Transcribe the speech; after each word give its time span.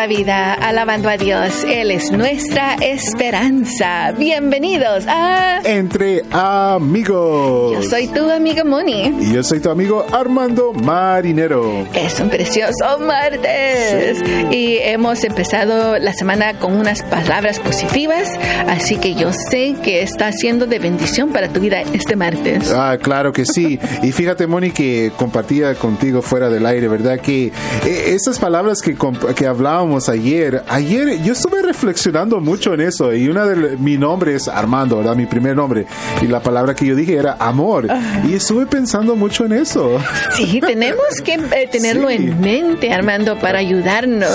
nueva 0.00 0.06
vida, 0.06 0.54
alabando 0.54 1.08
a 1.10 1.16
Dios. 1.16 1.64
Él 1.64 1.90
es 1.90 2.10
nuestra 2.10 2.74
esperanza. 2.74 4.12
Bienvenidos 4.12 5.04
a 5.06 5.60
Entre 5.64 6.22
Amigos. 6.30 7.72
Yo 7.72 7.82
soy 7.82 8.08
tu 8.08 8.30
amiga 8.30 8.64
Moni. 8.64 9.12
Y 9.20 9.34
yo 9.34 9.42
soy 9.42 9.60
tu 9.60 9.68
amigo 9.68 10.06
Armando 10.12 10.72
Marinero. 10.72 11.86
Es 11.92 12.18
un 12.20 12.30
precioso 12.30 12.98
martes. 13.00 14.22
Y 14.50 14.78
hemos 14.78 15.22
empezado 15.24 15.98
la 15.98 16.14
semana 16.14 16.58
con 16.58 16.74
unas 16.74 17.02
palabras 17.02 17.58
positivas, 17.58 18.28
así 18.68 18.96
que 18.96 19.14
yo 19.14 19.32
sé 19.32 19.74
que 19.82 20.02
está 20.02 20.32
siendo 20.32 20.66
de 20.66 20.78
bendición 20.78 21.30
para 21.30 21.48
tu 21.48 21.60
vida 21.60 21.82
este 21.92 22.16
martes. 22.16 22.72
Ah, 22.72 22.96
claro 23.00 23.32
que 23.32 23.44
sí. 23.44 23.78
Y 24.02 24.12
fíjate, 24.12 24.46
Moni, 24.46 24.70
que 24.70 25.12
compartía 25.16 25.74
contigo 25.74 26.22
fuera 26.22 26.48
del 26.48 26.64
aire, 26.64 26.88
¿verdad? 26.88 27.20
Que 27.20 27.46
eh, 27.84 28.14
esas 28.14 28.38
palabras 28.38 28.80
que, 28.80 28.96
que 29.34 29.46
hablábamos 29.46 29.89
ayer, 29.98 30.62
ayer 30.68 31.20
yo 31.22 31.32
estuve 31.32 31.62
reflexionando 31.62 32.40
mucho 32.40 32.74
en 32.74 32.80
eso 32.80 33.12
y 33.12 33.28
una 33.28 33.44
de 33.44 33.76
mi 33.76 33.98
nombre 33.98 34.34
es 34.34 34.46
Armando, 34.46 34.98
¿verdad? 34.98 35.16
Mi 35.16 35.26
primer 35.26 35.56
nombre 35.56 35.86
y 36.22 36.26
la 36.26 36.40
palabra 36.40 36.74
que 36.74 36.86
yo 36.86 36.94
dije 36.94 37.16
era 37.16 37.36
amor 37.38 37.88
y 38.26 38.34
estuve 38.34 38.66
pensando 38.66 39.16
mucho 39.16 39.44
en 39.44 39.52
eso. 39.52 39.98
Sí, 40.36 40.60
tenemos 40.60 41.04
que 41.24 41.34
eh, 41.34 41.68
tenerlo 41.70 42.08
en 42.08 42.40
mente, 42.40 42.92
Armando, 42.92 43.38
para 43.38 43.58
ayudarnos. 43.58 44.30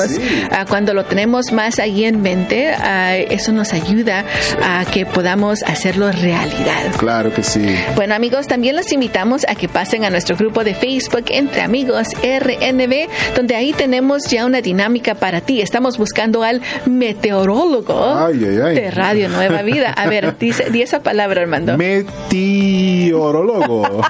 Ah, 0.52 0.66
cuando 0.68 0.94
lo 0.94 1.06
tenemos 1.06 1.52
más 1.52 1.80
ahí 1.80 2.04
en 2.04 2.22
mente, 2.22 2.70
ah, 2.70 3.16
eso 3.16 3.52
nos 3.52 3.74
ayuda 3.74 4.26
a 4.62 4.86
que 4.86 5.06
podamos 5.06 5.64
hacerlo 5.64 6.12
realidad. 6.12 6.92
Claro 6.98 7.34
que 7.34 7.44
sí. 7.44 7.66
Bueno, 7.96 8.14
amigos, 8.14 8.48
también 8.48 8.76
los 8.76 8.92
invitamos 8.92 9.46
a 9.48 9.56
que 9.56 9.70
pasen 9.70 10.04
a 10.06 10.10
nuestro 10.10 10.36
grupo 10.36 10.64
de 10.64 10.76
Facebook 10.76 11.26
Entre 11.30 11.62
Amigos 11.62 12.08
RNB, 12.22 13.08
donde 13.36 13.56
ahí 13.56 13.74
tenemos 13.74 14.24
ya 14.30 14.46
una 14.46 14.62
dinámica 14.62 15.16
para 15.16 15.42
ti. 15.46 15.62
Estamos 15.62 15.98
buscando 15.98 16.44
al 16.44 16.62
meteorólogo 16.86 18.28
de 18.28 18.92
Radio 18.92 19.30
Nueva 19.30 19.62
Vida. 19.62 19.92
A 19.92 20.08
ver, 20.08 20.38
dice, 20.40 20.70
di 20.70 20.82
esa 20.82 21.02
palabra, 21.02 21.42
Armando. 21.42 21.78
Meteorólogo. 21.78 23.86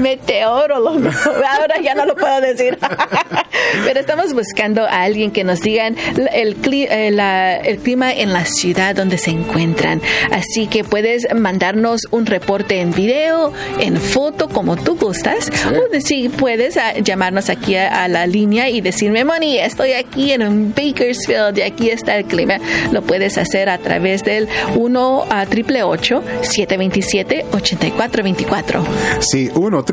meteorólogo. 0.00 0.98
Ahora 0.98 1.80
ya 1.82 1.94
no 1.94 2.06
lo 2.06 2.16
puedo 2.16 2.40
decir. 2.40 2.78
Pero 3.84 4.00
estamos 4.00 4.32
buscando 4.32 4.82
a 4.82 5.02
alguien 5.02 5.30
que 5.30 5.44
nos 5.44 5.60
digan 5.60 5.96
el, 6.32 6.56
eh, 6.72 7.60
el, 7.64 7.78
clima 7.78 8.12
en 8.12 8.32
la 8.32 8.44
ciudad 8.44 8.94
donde 8.94 9.18
se 9.18 9.30
encuentran. 9.30 10.00
Así 10.30 10.66
que 10.66 10.84
puedes 10.84 11.26
mandarnos 11.34 12.02
un 12.10 12.26
reporte 12.26 12.80
en 12.80 12.92
video, 12.92 13.52
en 13.78 13.96
foto, 13.96 14.48
como 14.48 14.76
tú 14.76 14.96
gustas. 14.96 15.50
O 15.66 16.00
si 16.00 16.28
puedes 16.28 16.78
llamarnos 17.02 17.50
aquí 17.50 17.76
a, 17.76 18.08
la 18.08 18.26
línea 18.26 18.68
y 18.68 18.80
decirme, 18.80 19.24
Moni, 19.24 19.58
estoy 19.58 19.92
aquí 19.92 20.07
en 20.16 20.42
un 20.42 20.74
Bakersfield 20.74 21.58
y 21.58 21.62
aquí 21.62 21.90
está 21.90 22.16
el 22.16 22.24
clima. 22.24 22.58
Lo 22.92 23.02
puedes 23.02 23.38
hacer 23.38 23.68
a 23.68 23.78
través 23.78 24.24
del 24.24 24.48
1 24.76 25.24
a 25.30 25.46
727 25.46 27.46
8424. 27.52 28.84
Sí, 29.20 29.50
1 29.54 29.84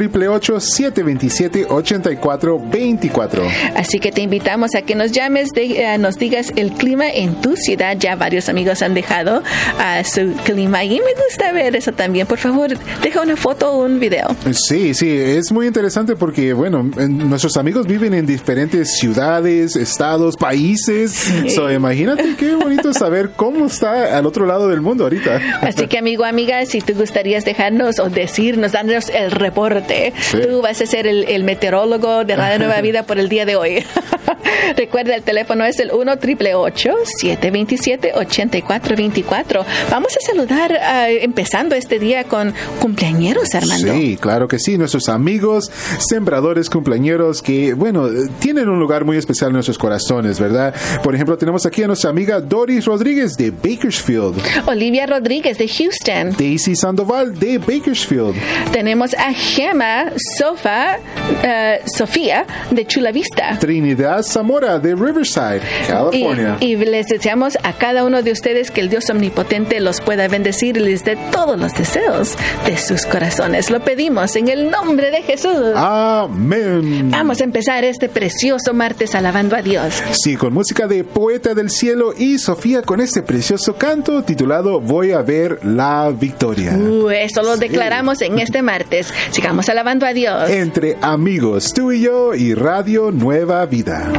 727 0.59 1.65
8424. 1.69 3.43
Así 3.75 3.99
que 3.99 4.11
te 4.11 4.21
invitamos 4.21 4.75
a 4.75 4.81
que 4.81 4.95
nos 4.95 5.11
llames, 5.11 5.49
eh, 5.55 5.97
nos 5.97 6.17
digas 6.17 6.51
el 6.55 6.71
clima 6.71 7.09
en 7.09 7.35
tu 7.41 7.55
ciudad. 7.55 7.97
Ya 7.97 8.15
varios 8.15 8.49
amigos 8.49 8.81
han 8.81 8.93
dejado 8.93 9.43
a 9.79 10.03
su 10.03 10.33
clima 10.43 10.83
y 10.83 10.99
me 10.99 11.13
gusta 11.25 11.51
ver 11.51 11.75
eso 11.75 11.91
también. 11.91 12.27
Por 12.27 12.39
favor, 12.39 12.71
deja 13.01 13.21
una 13.21 13.35
foto 13.35 13.71
o 13.71 13.85
un 13.85 13.99
video. 13.99 14.35
Sí, 14.51 14.93
sí, 14.93 15.09
es 15.09 15.51
muy 15.51 15.67
interesante 15.67 16.15
porque, 16.15 16.53
bueno, 16.53 16.83
nuestros 16.83 17.57
amigos 17.57 17.87
viven 17.87 18.13
en 18.13 18.25
diferentes 18.25 18.97
ciudades, 18.97 19.75
estados, 19.75 20.04
países. 20.37 21.31
imagínate 21.73 22.35
qué 22.37 22.55
bonito 22.55 22.93
saber 22.93 23.31
cómo 23.35 23.65
está 23.65 24.17
al 24.17 24.25
otro 24.25 24.45
lado 24.45 24.67
del 24.67 24.81
mundo 24.81 25.05
ahorita. 25.05 25.39
Así 25.61 25.87
que, 25.87 25.97
amigo, 25.97 26.23
amiga, 26.25 26.65
si 26.65 26.81
tú 26.81 26.93
gustarías 26.93 27.45
dejarnos 27.45 27.99
o 27.99 28.09
decirnos, 28.09 28.71
darnos 28.71 29.09
el 29.09 29.31
reporte, 29.31 30.13
tú 30.31 30.61
vas 30.61 30.81
a 30.81 30.85
ser 30.85 31.07
el, 31.07 31.25
el 31.25 31.43
meteorólogo 31.43 32.25
de 32.25 32.35
Radio 32.35 32.59
Nueva 32.59 32.81
Vida 32.81 33.03
por 33.03 33.19
el 33.19 33.29
día 33.29 33.45
de 33.45 33.55
hoy. 33.55 33.83
Recuerda, 34.77 35.15
el 35.15 35.23
teléfono 35.23 35.65
es 35.65 35.79
el 35.79 35.91
1 35.91 36.13
727 36.15 38.13
8424 38.15 39.65
Vamos 39.89 40.15
a 40.15 40.25
saludar, 40.25 40.71
uh, 40.71 41.23
empezando 41.23 41.75
este 41.75 41.99
día 41.99 42.23
con 42.25 42.53
cumpleañeros, 42.79 43.53
Armando. 43.53 43.93
Sí, 43.93 44.17
claro 44.19 44.47
que 44.47 44.59
sí. 44.59 44.77
Nuestros 44.77 45.09
amigos 45.09 45.71
sembradores 45.99 46.69
cumpleañeros 46.69 47.41
que, 47.41 47.73
bueno, 47.73 48.07
tienen 48.39 48.69
un 48.69 48.79
lugar 48.79 49.05
muy 49.05 49.17
especial 49.17 49.49
en 49.49 49.53
nuestros 49.53 49.77
corazones, 49.77 49.94
¿verdad? 50.39 50.73
Por 51.03 51.15
ejemplo, 51.15 51.37
tenemos 51.37 51.65
aquí 51.65 51.83
a 51.83 51.87
nuestra 51.87 52.09
amiga 52.09 52.39
Doris 52.39 52.85
Rodríguez 52.85 53.35
de 53.37 53.51
Bakersfield. 53.51 54.41
Olivia 54.65 55.05
Rodríguez 55.05 55.57
de 55.57 55.67
Houston. 55.67 56.35
Daisy 56.37 56.75
Sandoval 56.75 57.37
de 57.37 57.57
Bakersfield. 57.57 58.35
Tenemos 58.71 59.13
a 59.13 59.33
Gemma 59.33 60.11
Sofa, 60.37 60.97
uh, 60.97 61.89
Sofía 61.89 62.45
de 62.71 62.85
Chula 62.85 63.11
Vista. 63.11 63.57
Trinidad 63.59 64.23
Zamora 64.23 64.79
de 64.79 64.95
Riverside, 64.95 65.61
California. 65.87 66.57
Y, 66.59 66.75
les 66.75 67.07
deseamos 67.07 67.57
a 67.63 67.73
cada 67.73 68.03
uno 68.03 68.21
de 68.21 68.31
ustedes 68.31 68.69
que 68.69 68.81
el 68.81 68.89
Dios 68.89 69.09
omnipotente 69.09 69.79
los 69.79 70.01
pueda 70.01 70.27
bendecir 70.27 70.77
y 70.77 70.81
les 70.81 71.03
dé 71.03 71.17
todos 71.31 71.57
los 71.59 71.73
deseos 71.73 72.35
de 72.65 72.77
sus 72.77 73.05
corazones. 73.05 73.69
Lo 73.69 73.79
pedimos 73.83 74.35
en 74.35 74.49
el 74.49 74.69
nombre 74.69 75.11
de 75.11 75.21
Jesús. 75.23 75.73
Amén. 75.75 77.11
Vamos 77.11 77.41
a 77.41 77.43
empezar 77.43 77.83
este 77.83 78.09
precioso 78.09 78.73
martes 78.73 79.15
alabando 79.15 79.55
a 79.55 79.61
Dios. 79.61 79.84
Sí, 79.91 80.35
con 80.35 80.53
música 80.53 80.87
de 80.87 81.03
Poeta 81.03 81.53
del 81.53 81.69
Cielo 81.69 82.13
y 82.17 82.37
Sofía 82.37 82.81
con 82.81 83.01
este 83.01 83.21
precioso 83.21 83.75
canto 83.75 84.23
titulado 84.23 84.79
Voy 84.79 85.11
a 85.11 85.21
ver 85.21 85.59
la 85.63 86.11
victoria. 86.11 86.73
Uh, 86.73 87.09
eso 87.09 87.41
lo 87.41 87.57
declaramos 87.57 88.21
en 88.21 88.39
este 88.39 88.61
martes. 88.61 89.13
Sigamos 89.31 89.69
alabando 89.69 90.05
a 90.05 90.13
Dios. 90.13 90.49
Entre 90.49 90.97
amigos, 91.01 91.73
tú 91.73 91.91
y 91.91 92.01
yo 92.01 92.33
y 92.33 92.53
Radio 92.53 93.11
Nueva 93.11 93.65
Vida. 93.65 94.11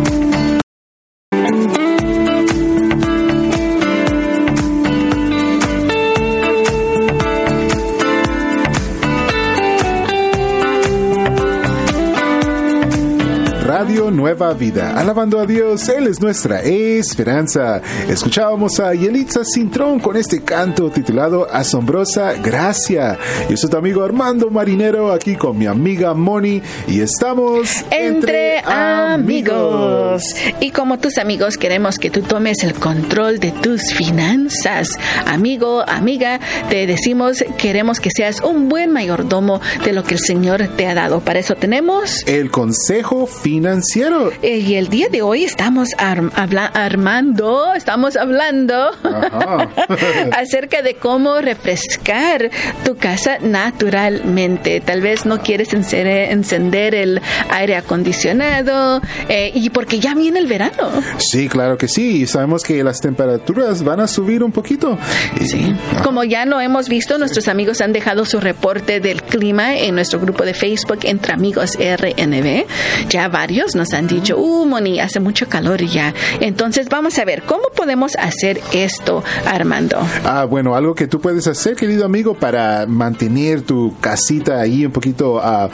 Nueva 14.17 14.55
Vida. 14.55 14.99
Alabando 14.99 15.39
a 15.39 15.47
Dios, 15.47 15.89
Él 15.91 16.07
es 16.07 16.21
nuestra 16.21 16.63
esperanza. 16.63 17.83
Escuchábamos 18.09 18.81
a 18.81 18.95
Yelitza 18.95 19.45
Cintrón 19.45 20.01
con 20.01 20.17
este 20.17 20.43
canto 20.43 20.91
titulado 20.91 21.47
Asombrosa 21.53 22.33
Gracia. 22.33 23.19
Yo 23.51 23.57
soy 23.59 23.69
tu 23.69 23.77
amigo 23.77 24.03
Armando 24.03 24.51
Marinero 24.51 25.13
aquí 25.13 25.37
con 25.37 25.59
mi 25.59 25.67
amiga 25.67 26.15
Moni 26.15 26.63
y 26.89 27.01
estamos 27.01 27.85
entre, 27.91 28.61
amigos. 28.61 30.23
Y 30.61 30.71
como 30.71 30.99
tus 30.99 31.19
amigos 31.19 31.59
queremos 31.59 31.99
que 31.99 32.09
tú 32.09 32.23
tomes 32.23 32.65
el 32.65 32.73
control 32.73 33.39
de 33.39 33.53
tus 33.53 33.93
finanzas. 33.93 34.99
Amigo, 35.27 35.85
amiga, 35.87 36.41
te 36.71 36.87
decimos 36.87 37.45
queremos 37.59 38.01
que 38.01 38.11
seas 38.11 38.41
un 38.41 38.71
buen 38.71 38.93
mayordomo 38.93 39.61
de 39.85 39.93
lo 39.93 40.05
que 40.05 40.15
el 40.15 40.21
Señor 40.21 40.69
te 40.77 40.87
ha 40.87 40.95
dado. 40.95 41.21
Para 41.21 41.39
eso 41.39 41.55
tenemos 41.55 42.27
el 42.27 42.51
consejo 42.51 43.27
financiero 43.27 44.06
Eh, 44.43 44.59
y 44.59 44.75
el 44.77 44.89
día 44.89 45.09
de 45.09 45.23
hoy 45.23 45.43
estamos 45.43 45.89
armando, 45.99 47.75
estamos 47.75 48.17
hablando 48.17 48.91
acerca 50.33 50.83
de 50.83 50.95
cómo 50.95 51.41
refrescar 51.41 52.51
tu 52.85 52.97
casa 52.97 53.39
naturalmente. 53.41 54.81
Tal 54.81 55.01
vez 55.01 55.27
no 55.27 55.41
quieres 55.41 55.73
encender 55.73 56.95
el 56.95 57.21
aire 57.51 57.77
acondicionado 57.77 59.01
eh, 59.29 59.51
y 59.55 59.71
porque 59.71 59.99
ya 59.99 60.15
viene 60.15 60.39
el 60.39 60.47
verano. 60.47 60.89
Sí, 61.19 61.49
claro 61.49 61.77
que 61.77 61.89
sí. 61.89 62.29
Sabemos 62.29 62.63
que 62.63 62.85
las 62.85 63.01
temperaturas 63.01 63.83
van 63.83 63.99
a 63.99 64.07
subir 64.07 64.45
un 64.45 64.53
poquito. 64.53 64.99
Sí. 65.45 65.75
Como 66.05 66.23
ya 66.23 66.47
lo 66.47 66.61
hemos 66.61 66.89
visto, 66.89 67.19
nuestros 67.19 67.49
amigos 67.49 67.81
han 67.81 67.93
dejado 67.93 68.25
su 68.25 68.39
reporte 68.39 69.01
del 69.01 69.23
clima 69.25 69.77
en 69.77 69.97
nuestro 69.97 70.21
grupo 70.21 70.45
de 70.45 70.55
Facebook 70.55 71.01
Entre 71.03 71.33
Amigos 71.33 71.77
RNB. 71.77 72.67
Ya 73.09 73.29
varios 73.29 73.75
nos 73.75 73.96
han 73.97 74.07
dicho, 74.07 74.39
uh, 74.39 74.67
Moni, 74.67 75.01
hace 75.01 75.21
mucho 75.21 75.49
calor 75.49 75.83
ya. 75.83 76.15
Entonces 76.41 76.89
vamos 76.89 77.19
a 77.19 77.25
ver, 77.25 77.43
¿cómo 77.43 77.65
podemos 77.75 78.17
hacer 78.17 78.61
esto, 78.73 79.23
Armando? 79.45 79.99
Ah, 80.25 80.45
bueno, 80.45 80.75
algo 80.77 80.95
que 80.95 81.07
tú 81.07 81.21
puedes 81.21 81.47
hacer, 81.47 81.77
querido 81.77 82.05
amigo, 82.05 82.35
para 82.35 82.87
mantener 82.87 83.63
tu 83.63 83.95
casita 84.01 84.61
ahí 84.61 84.87
un 84.87 84.93
poquito 84.93 85.41
a 85.41 85.71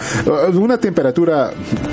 una 0.54 0.78
temperatura 0.78 1.52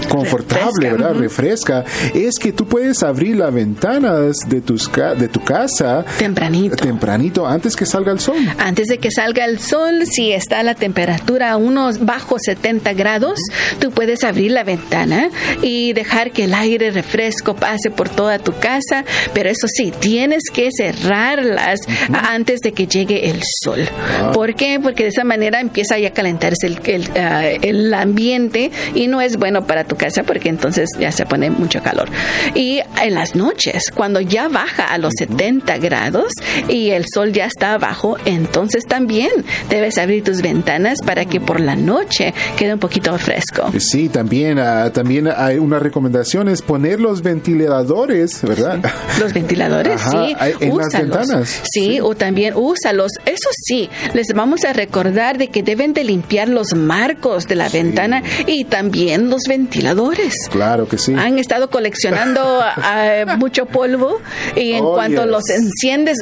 confortable, 0.09 0.91
¿verdad? 0.91 1.15
Refresca, 1.15 1.85
es 2.13 2.35
que 2.39 2.51
tú 2.51 2.65
puedes 2.65 3.03
abrir 3.03 3.37
las 3.37 3.53
ventanas 3.53 4.37
de, 4.47 4.61
tus 4.61 4.89
de 5.17 5.27
tu 5.27 5.43
casa 5.43 6.05
tempranito. 6.17 6.75
Tempranito, 6.75 7.47
antes 7.47 7.75
que 7.75 7.85
salga 7.85 8.11
el 8.11 8.19
sol. 8.19 8.37
Antes 8.57 8.87
de 8.87 8.97
que 8.97 9.11
salga 9.11 9.45
el 9.45 9.59
sol, 9.59 10.05
si 10.05 10.31
está 10.31 10.63
la 10.63 10.75
temperatura 10.75 11.51
a 11.51 11.57
unos 11.57 12.05
bajo 12.05 12.37
70 12.39 12.93
grados, 12.93 13.39
tú 13.79 13.91
puedes 13.91 14.23
abrir 14.23 14.51
la 14.51 14.63
ventana 14.63 15.29
y 15.61 15.93
dejar 15.93 16.18
dejar 16.19 16.31
que 16.31 16.43
el 16.45 16.53
aire 16.53 16.91
refresco 16.91 17.55
pase 17.55 17.91
por 17.91 18.09
toda 18.09 18.39
tu 18.39 18.53
casa, 18.53 19.05
pero 19.33 19.49
eso 19.49 19.67
sí, 19.67 19.93
tienes 19.97 20.43
que 20.51 20.69
cerrarlas 20.75 21.79
antes 22.11 22.59
de 22.59 22.73
que 22.73 22.87
llegue 22.87 23.29
el 23.29 23.41
sol. 23.63 23.87
Ah. 24.21 24.31
¿Por 24.33 24.55
qué? 24.55 24.79
Porque 24.81 25.03
de 25.03 25.09
esa 25.09 25.23
manera 25.23 25.61
empieza 25.61 25.97
ya 25.97 26.09
a 26.09 26.11
calentarse 26.11 26.67
el, 26.67 26.79
el, 26.83 27.09
ah, 27.17 27.47
el 27.47 27.93
ambiente 27.93 28.71
y 28.95 29.07
no 29.07 29.21
es 29.21 29.37
bueno 29.37 29.65
para 29.65 29.85
tu 29.85 29.95
casa 29.95 30.23
porque 30.23 30.49
entonces 30.49 30.89
ya 30.99 31.11
se 31.11 31.25
pone 31.25 31.49
mucho 31.51 31.81
calor. 31.81 32.09
Y 32.53 32.81
en 33.01 33.13
las 33.13 33.35
noches, 33.35 33.91
cuando 33.91 34.19
ya 34.19 34.49
baja 34.49 34.83
a 34.83 34.97
los 34.97 35.13
70 35.17 35.77
grados 35.77 36.33
y 36.67 36.89
el 36.89 37.05
sol 37.07 37.31
ya 37.31 37.45
está 37.45 37.75
abajo, 37.75 38.17
entonces 38.25 38.85
también 38.85 39.31
debes 39.69 39.97
abrir 39.97 40.23
tus 40.23 40.41
ventanas 40.41 40.99
para 41.05 41.23
que 41.25 41.39
por 41.39 41.61
la 41.61 41.77
noche 41.77 42.33
quede 42.57 42.73
un 42.73 42.79
poquito 42.79 43.17
fresco. 43.17 43.71
Sí, 43.79 44.09
también, 44.09 44.59
ah, 44.59 44.91
también 44.91 45.29
hay 45.33 45.57
una 45.57 45.79
recomendación 45.79 46.08
es 46.49 46.61
poner 46.61 46.99
los 46.99 47.21
ventiladores, 47.21 48.41
¿verdad? 48.41 48.79
Los 49.19 49.33
ventiladores, 49.33 50.01
Ajá, 50.01 50.11
sí. 50.11 50.35
en 50.59 50.69
las 50.77 50.87
úsalos. 50.87 51.17
ventanas. 51.19 51.61
Sí, 51.71 51.99
o 52.01 52.15
también 52.15 52.53
úsalos. 52.55 53.11
Eso 53.25 53.49
sí, 53.53 53.89
les 54.13 54.27
vamos 54.33 54.63
a 54.65 54.73
recordar 54.73 55.37
de 55.37 55.49
que 55.49 55.63
deben 55.63 55.93
de 55.93 56.03
limpiar 56.03 56.49
los 56.49 56.73
marcos 56.73 57.47
de 57.47 57.55
la 57.55 57.69
ventana 57.69 58.23
y 58.47 58.65
también 58.65 59.29
los 59.29 59.41
ventiladores. 59.47 60.33
Claro 60.51 60.87
que 60.87 60.97
sí. 60.97 61.13
Han 61.17 61.39
estado 61.39 61.69
coleccionando 61.69 62.41
ah, 62.63 63.35
mucho 63.37 63.65
polvo 63.65 64.19
y 64.55 64.73
en 64.73 64.83
Oh, 64.83 64.93
cuanto 64.93 65.23
yes. 65.23 65.31
los 65.31 65.49
enciendes... 65.49 66.17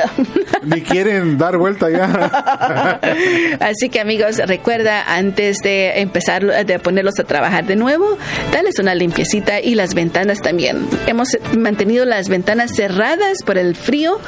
Ni 0.62 0.82
quieren 0.82 1.38
dar 1.38 1.56
vuelta 1.56 1.88
ya. 1.90 3.00
Así 3.60 3.88
que 3.88 4.00
amigos, 4.00 4.36
recuerda 4.46 5.02
antes 5.14 5.58
de 5.62 6.00
empezar 6.00 6.66
de 6.66 6.78
ponerlos 6.78 7.18
a 7.18 7.24
trabajar 7.24 7.66
de 7.66 7.76
nuevo, 7.76 8.18
dales 8.52 8.78
una 8.78 8.94
y 9.62 9.74
las 9.74 9.94
ventanas 9.94 10.40
también. 10.40 10.86
Hemos 11.06 11.28
mantenido 11.56 12.04
las 12.04 12.28
ventanas 12.28 12.72
cerradas 12.74 13.38
por 13.44 13.58
el 13.58 13.76
frío, 13.76 14.18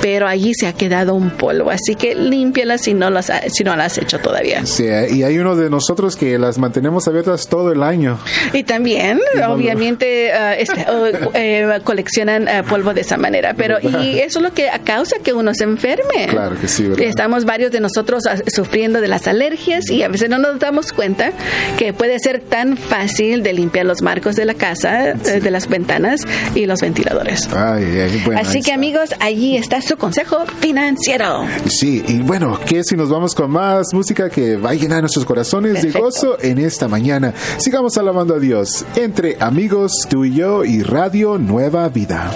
pero 0.00 0.26
allí 0.28 0.52
se 0.54 0.66
ha 0.66 0.72
quedado 0.72 1.14
un 1.14 1.30
polvo, 1.30 1.70
así 1.70 1.94
que 1.94 2.14
límpialas 2.14 2.82
si 2.82 2.94
no 2.94 3.10
las 3.10 3.30
ha- 3.30 3.42
si 3.48 3.64
no 3.64 3.74
las 3.76 3.92
has 3.92 3.98
hecho 3.98 4.18
todavía. 4.20 4.64
Sí, 4.66 4.84
y 4.84 5.22
hay 5.22 5.38
uno 5.38 5.56
de 5.56 5.68
nosotros 5.70 6.16
que 6.16 6.38
las 6.38 6.58
mantenemos 6.58 7.08
abiertas 7.08 7.48
todo 7.48 7.72
el 7.72 7.82
año. 7.82 8.18
Y 8.52 8.62
también, 8.64 9.20
obviamente, 9.48 10.30
este, 10.60 10.86
oh, 10.90 11.06
eh, 11.34 11.80
coleccionan 11.84 12.48
ah, 12.48 12.62
polvo 12.68 12.94
de 12.94 13.00
esa 13.02 13.16
manera, 13.16 13.54
pero 13.56 13.78
y 13.80 14.18
eso 14.18 14.38
es 14.38 14.42
lo 14.42 14.52
que 14.52 14.68
causa 14.84 15.16
que 15.22 15.32
uno 15.32 15.52
se 15.54 15.64
enferme. 15.64 16.26
Claro 16.28 16.56
que 16.60 16.68
sí, 16.68 16.84
¿verdad? 16.88 17.04
Estamos 17.06 17.44
varios 17.44 17.70
de 17.72 17.80
nosotros 17.80 18.24
ah, 18.28 18.36
sufriendo 18.46 19.00
de 19.00 19.08
las 19.08 19.26
alergias 19.26 19.88
y 19.90 20.02
a 20.02 20.08
veces 20.08 20.28
no 20.28 20.38
nos 20.38 20.58
damos 20.58 20.92
cuenta 20.92 21.32
que 21.78 21.92
puede 21.92 22.18
ser 22.18 22.40
tan 22.40 22.76
fácil 22.76 23.42
de 23.42 23.52
limpiar 23.52 23.86
los 23.86 24.02
marcos 24.02 24.36
de 24.36 24.44
la 24.44 24.51
casa, 24.54 25.10
eh, 25.10 25.40
de 25.42 25.50
las 25.50 25.68
ventanas 25.68 26.20
y 26.54 26.66
los 26.66 26.80
ventiladores. 26.80 27.48
Ay, 27.54 27.84
ay, 27.84 28.22
bueno, 28.24 28.40
Así 28.40 28.54
que 28.54 28.58
está. 28.60 28.74
amigos, 28.74 29.10
allí 29.20 29.56
está 29.56 29.80
su 29.82 29.96
consejo 29.96 30.44
financiero. 30.60 31.44
Sí, 31.66 32.02
y 32.06 32.18
bueno, 32.20 32.58
¿qué 32.66 32.82
si 32.84 32.96
nos 32.96 33.10
vamos 33.10 33.34
con 33.34 33.50
más 33.50 33.86
música 33.92 34.28
que 34.30 34.56
va 34.56 34.70
a 34.70 34.74
llenar 34.74 35.00
nuestros 35.00 35.24
corazones 35.24 35.82
de 35.82 35.90
gozo 35.90 36.38
en 36.40 36.58
esta 36.58 36.88
mañana? 36.88 37.34
Sigamos 37.58 37.96
alabando 37.98 38.34
a 38.34 38.38
Dios 38.38 38.84
entre 38.96 39.36
amigos, 39.40 39.92
tú 40.08 40.24
y 40.24 40.34
yo 40.34 40.64
y 40.64 40.82
Radio 40.82 41.38
Nueva 41.38 41.88
Vida. 41.88 42.30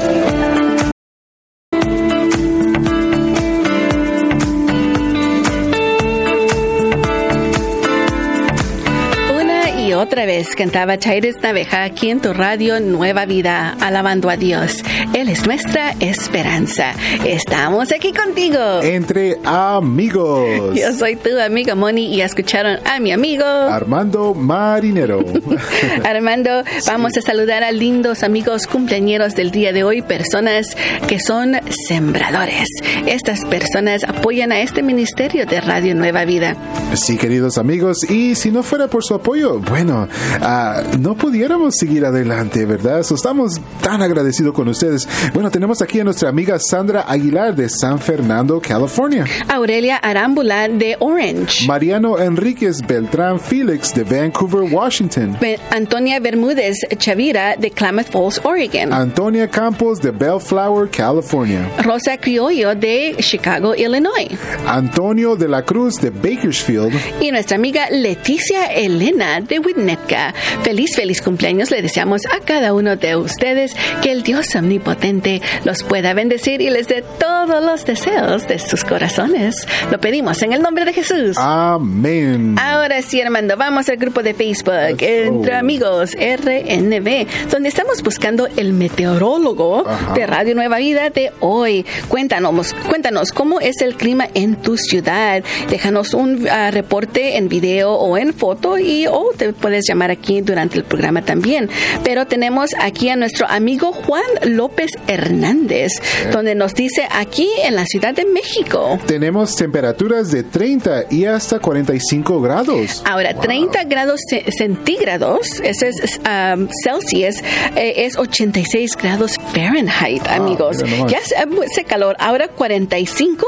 Otra 9.96 10.26
vez 10.26 10.54
cantaba 10.54 10.98
Chaires 10.98 11.36
Naveja 11.42 11.82
aquí 11.84 12.10
en 12.10 12.20
tu 12.20 12.34
radio 12.34 12.80
Nueva 12.80 13.24
Vida, 13.24 13.74
alabando 13.80 14.28
a 14.28 14.36
Dios. 14.36 14.82
Él 15.14 15.30
es 15.30 15.46
nuestra 15.46 15.92
esperanza. 16.00 16.92
Estamos 17.24 17.90
aquí 17.92 18.12
contigo. 18.12 18.82
Entre 18.82 19.38
amigos. 19.42 20.74
Yo 20.74 20.92
soy 20.92 21.16
tu 21.16 21.40
amiga 21.40 21.74
Moni 21.74 22.14
y 22.14 22.20
escucharon 22.20 22.78
a 22.84 23.00
mi 23.00 23.10
amigo 23.10 23.46
Armando 23.46 24.34
Marinero. 24.34 25.24
Armando. 26.04 26.62
Vamos 26.86 27.16
a 27.16 27.22
saludar 27.22 27.64
a 27.64 27.72
lindos 27.72 28.22
amigos 28.22 28.66
cumpleañeros 28.66 29.34
del 29.34 29.50
día 29.50 29.72
de 29.72 29.82
hoy, 29.82 30.02
personas 30.02 30.76
que 31.08 31.20
son 31.20 31.56
sembradores. 31.88 32.68
Estas 33.06 33.46
personas 33.46 34.04
apoyan 34.04 34.52
a 34.52 34.60
este 34.60 34.82
ministerio 34.82 35.46
de 35.46 35.58
Radio 35.62 35.94
Nueva 35.94 36.26
Vida. 36.26 36.54
Sí, 36.94 37.16
queridos 37.16 37.56
amigos, 37.56 38.04
y 38.10 38.34
si 38.34 38.50
no 38.50 38.62
fuera 38.62 38.88
por 38.88 39.02
su 39.02 39.14
apoyo, 39.14 39.58
bueno, 39.58 39.85
ah, 39.90 40.82
no 40.98 41.14
pudiéramos 41.14 41.76
seguir 41.76 42.04
adelante, 42.04 42.64
¿verdad? 42.64 43.02
So, 43.02 43.14
estamos 43.14 43.60
tan 43.82 44.02
agradecidos 44.02 44.52
con 44.54 44.68
ustedes. 44.68 45.08
Bueno, 45.34 45.50
tenemos 45.50 45.80
aquí 45.82 46.00
a 46.00 46.04
nuestra 46.04 46.28
amiga 46.28 46.58
Sandra 46.58 47.02
Aguilar 47.08 47.54
de 47.54 47.68
San 47.68 47.98
Fernando, 47.98 48.60
California. 48.60 49.24
Aurelia 49.48 49.96
Arámbula 49.96 50.68
de 50.68 50.96
Orange. 51.00 51.66
Mariano 51.66 52.18
Enríquez 52.18 52.80
Beltrán 52.86 53.38
Félix 53.40 53.94
de 53.94 54.04
Vancouver, 54.04 54.62
Washington. 54.72 55.36
Be- 55.40 55.58
Antonia 55.70 56.18
Bermúdez 56.20 56.76
Chavira 56.98 57.56
de 57.56 57.70
Klamath 57.70 58.10
Falls, 58.10 58.40
Oregon. 58.44 58.92
Antonia 58.92 59.48
Campos 59.48 60.00
de 60.00 60.10
Bellflower, 60.10 60.88
California. 60.90 61.68
Rosa 61.82 62.16
Criollo 62.18 62.74
de 62.74 63.16
Chicago, 63.20 63.74
Illinois. 63.74 64.28
Antonio 64.66 65.36
de 65.36 65.48
la 65.48 65.62
Cruz 65.62 65.96
de 66.00 66.10
Bakersfield. 66.10 66.92
Y 67.20 67.30
nuestra 67.30 67.56
amiga 67.56 67.88
Leticia 67.90 68.66
Elena 68.66 69.40
de 69.40 69.58
Winnetka. 69.76 70.34
Feliz, 70.62 70.96
feliz 70.96 71.22
cumpleaños. 71.22 71.70
Le 71.70 71.82
deseamos 71.82 72.22
a 72.26 72.44
cada 72.44 72.72
uno 72.72 72.96
de 72.96 73.16
ustedes 73.16 73.74
que 74.02 74.10
el 74.10 74.22
Dios 74.22 74.54
omnipotente 74.54 75.42
los 75.64 75.82
pueda 75.82 76.14
bendecir 76.14 76.60
y 76.60 76.70
les 76.70 76.88
dé 76.88 77.02
todos 77.18 77.62
los 77.62 77.84
deseos 77.84 78.48
de 78.48 78.58
sus 78.58 78.84
corazones. 78.84 79.66
Lo 79.90 80.00
pedimos 80.00 80.42
en 80.42 80.52
el 80.52 80.62
nombre 80.62 80.84
de 80.84 80.92
Jesús. 80.92 81.36
Amén. 81.38 82.56
Ahora 82.58 83.02
sí, 83.02 83.20
Armando, 83.20 83.56
vamos 83.56 83.88
al 83.88 83.96
grupo 83.96 84.22
de 84.22 84.34
Facebook 84.34 84.96
Entre 85.00 85.52
go. 85.52 85.58
Amigos 85.58 86.12
RNB, 86.14 87.26
donde 87.50 87.68
estamos 87.68 88.02
buscando 88.02 88.48
el 88.56 88.72
meteorólogo 88.72 89.86
Ajá. 89.86 90.14
de 90.14 90.26
Radio 90.26 90.54
Nueva 90.54 90.78
Vida 90.78 91.10
de 91.10 91.32
hoy. 91.40 91.84
Cuéntanos, 92.08 92.74
cuéntanos 92.88 93.32
cómo 93.32 93.60
es 93.60 93.80
el 93.80 93.96
clima 93.96 94.28
en 94.34 94.56
tu 94.56 94.76
ciudad. 94.76 95.42
Déjanos 95.68 96.14
un 96.14 96.46
ah, 96.48 96.70
reporte 96.70 97.36
en 97.36 97.48
video 97.48 97.94
o 97.94 98.16
en 98.16 98.32
foto 98.32 98.78
y 98.78 99.06
o 99.06 99.30
te 99.36 99.52
puedes 99.66 99.84
llamar 99.88 100.12
aquí 100.12 100.42
durante 100.42 100.78
el 100.78 100.84
programa 100.84 101.22
también. 101.22 101.68
Pero 102.04 102.24
tenemos 102.26 102.70
aquí 102.78 103.08
a 103.08 103.16
nuestro 103.16 103.48
amigo 103.48 103.90
Juan 103.92 104.22
López 104.44 104.92
Hernández, 105.08 105.90
donde 106.30 106.54
nos 106.54 106.72
dice 106.74 107.08
aquí 107.10 107.48
en 107.64 107.74
la 107.74 107.84
Ciudad 107.84 108.14
de 108.14 108.24
México. 108.26 108.96
Tenemos 109.06 109.56
temperaturas 109.56 110.30
de 110.30 110.44
30 110.44 111.06
y 111.10 111.24
hasta 111.24 111.58
45 111.58 112.40
grados. 112.40 113.02
Ahora, 113.04 113.34
30 113.34 113.82
grados 113.84 114.20
ce- 114.30 114.44
centígrados, 114.56 115.60
ese 115.64 115.88
es 115.88 116.20
um, 116.20 116.68
Celsius, 116.84 117.36
eh, 117.74 118.04
es 118.06 118.16
86 118.16 118.96
grados 118.96 119.32
Fahrenheit, 119.52 120.24
amigos. 120.28 120.76
mira 120.84 120.96
nomás. 120.96 121.12
Ya 121.12 121.18
hace, 121.18 121.34
hace 121.34 121.82
calor. 121.84 122.14
Ahora 122.20 122.46
45, 122.46 123.44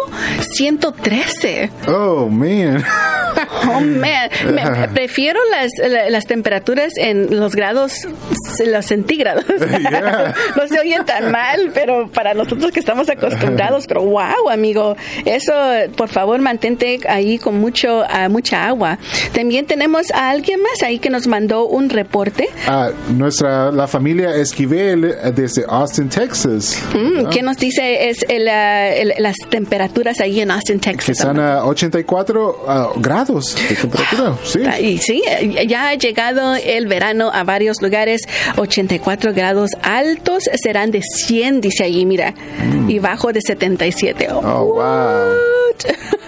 113. 0.56 1.70
Oh, 1.86 2.26
man. 2.28 2.84
Oh, 3.68 3.80
man. 3.80 4.28
Me- 4.52 4.88
prefiero 4.94 5.38
las, 5.50 5.70
la- 5.90 6.07
las 6.10 6.26
temperaturas 6.26 6.92
en 6.96 7.38
los 7.38 7.54
grados, 7.54 7.94
los 8.64 8.86
centígrados. 8.86 9.44
Yeah. 9.78 10.34
no 10.56 10.66
se 10.66 10.80
oye 10.80 10.98
tan 11.06 11.30
mal, 11.30 11.70
pero 11.72 12.08
para 12.10 12.34
nosotros 12.34 12.72
que 12.72 12.80
estamos 12.80 13.08
acostumbrados, 13.08 13.86
pero 13.86 14.02
wow, 14.02 14.48
amigo, 14.50 14.96
eso, 15.24 15.52
por 15.96 16.08
favor, 16.08 16.40
mantente 16.40 16.98
ahí 17.08 17.38
con 17.38 17.60
mucho, 17.60 18.02
ah, 18.08 18.28
mucha 18.28 18.66
agua. 18.66 18.98
También 19.32 19.66
tenemos 19.66 20.10
a 20.12 20.30
alguien 20.30 20.60
más 20.62 20.82
ahí 20.82 20.98
que 20.98 21.10
nos 21.10 21.26
mandó 21.26 21.66
un 21.66 21.90
reporte. 21.90 22.48
Ah, 22.66 22.90
nuestra, 23.10 23.70
la 23.70 23.86
familia 23.86 24.34
Esquivel 24.34 25.04
eh, 25.04 25.16
desde 25.34 25.64
Austin, 25.68 26.08
Texas. 26.08 26.82
Mm, 26.94 27.28
¿Qué 27.28 27.42
nos 27.42 27.56
dice 27.58 28.08
es 28.08 28.24
el, 28.28 28.48
ah, 28.48 28.88
el- 28.88 29.14
las 29.18 29.36
temperaturas 29.50 30.20
ahí 30.20 30.40
en 30.40 30.50
Austin, 30.50 30.80
Que 30.80 30.90
Texas? 30.92 31.20
están 31.20 31.38
a 31.38 31.64
84 31.66 32.64
ah, 32.66 32.88
grados 32.96 33.54
de 33.68 33.74
temperatura. 33.76 34.34
Sí. 34.44 34.60
Y 34.80 34.98
sí, 34.98 35.22
ya 35.66 35.94
llegado 35.98 36.54
el 36.54 36.86
verano 36.86 37.30
a 37.32 37.44
varios 37.44 37.80
lugares. 37.80 38.22
84 38.56 39.32
grados 39.34 39.70
altos 39.82 40.44
serán 40.54 40.90
de 40.90 41.02
100, 41.02 41.60
dice 41.60 41.84
allí, 41.84 42.06
mira. 42.06 42.34
Y 42.88 42.98
bajo 42.98 43.32
de 43.32 43.40
77. 43.40 44.28
Oh, 44.32 44.64
wow. 44.64 45.34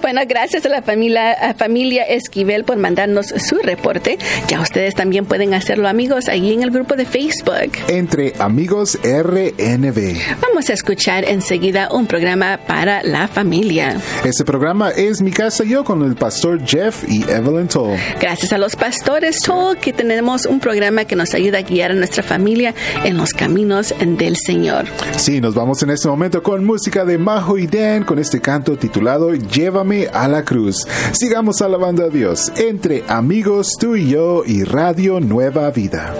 Bueno, 0.00 0.20
gracias 0.26 0.64
a 0.66 0.68
la 0.68 0.82
familia, 0.82 1.32
a 1.32 1.54
familia 1.54 2.04
Esquivel 2.04 2.64
por 2.64 2.76
mandarnos 2.76 3.26
su 3.26 3.56
reporte. 3.58 4.18
Ya 4.48 4.60
ustedes 4.60 4.94
también 4.94 5.26
pueden 5.26 5.52
hacerlo, 5.52 5.88
amigos, 5.88 6.28
ahí 6.28 6.52
en 6.52 6.62
el 6.62 6.70
grupo 6.70 6.94
de 6.94 7.04
Facebook. 7.04 7.72
Entre 7.88 8.32
Amigos 8.38 8.98
RNB. 9.02 10.16
Vamos 10.40 10.70
a 10.70 10.72
escuchar 10.72 11.24
enseguida 11.24 11.88
un 11.92 12.06
programa 12.06 12.60
para 12.66 13.02
la 13.02 13.28
familia. 13.28 14.00
Este 14.24 14.44
programa 14.44 14.90
es 14.90 15.20
Mi 15.20 15.32
Casa 15.32 15.64
Yo 15.64 15.84
con 15.84 16.02
el 16.02 16.14
pastor 16.14 16.64
Jeff 16.64 17.04
y 17.08 17.22
Evelyn 17.28 17.68
Toll. 17.68 17.98
Gracias 18.20 18.52
a 18.52 18.58
los 18.58 18.76
pastores 18.76 19.40
Toll 19.40 19.76
que 19.78 19.92
tenemos 19.92 20.46
un 20.46 20.60
programa 20.60 21.04
que 21.04 21.16
nos 21.16 21.34
ayuda 21.34 21.58
a 21.58 21.62
guiar 21.62 21.90
a 21.90 21.94
nuestra 21.94 22.22
familia 22.22 22.74
en 23.04 23.16
los 23.16 23.32
caminos 23.32 23.94
del 23.98 24.36
Señor. 24.36 24.86
Sí, 25.16 25.40
nos 25.40 25.54
vamos 25.54 25.82
en 25.82 25.90
este 25.90 26.08
momento 26.08 26.42
con 26.42 26.64
música 26.64 27.04
de 27.04 27.18
Majo 27.18 27.58
y 27.58 27.66
Dan 27.66 28.04
con 28.04 28.18
este 28.18 28.40
canto 28.40 28.76
titulado 28.76 29.34
Llévame 29.80 30.08
a 30.12 30.28
la 30.28 30.44
cruz. 30.44 30.86
Sigamos 31.12 31.62
alabando 31.62 32.04
a 32.04 32.10
Dios 32.10 32.52
entre 32.56 33.02
amigos 33.08 33.78
tú 33.80 33.96
y 33.96 34.10
yo 34.10 34.42
y 34.44 34.62
Radio 34.64 35.20
Nueva 35.20 35.70
Vida. 35.70 36.14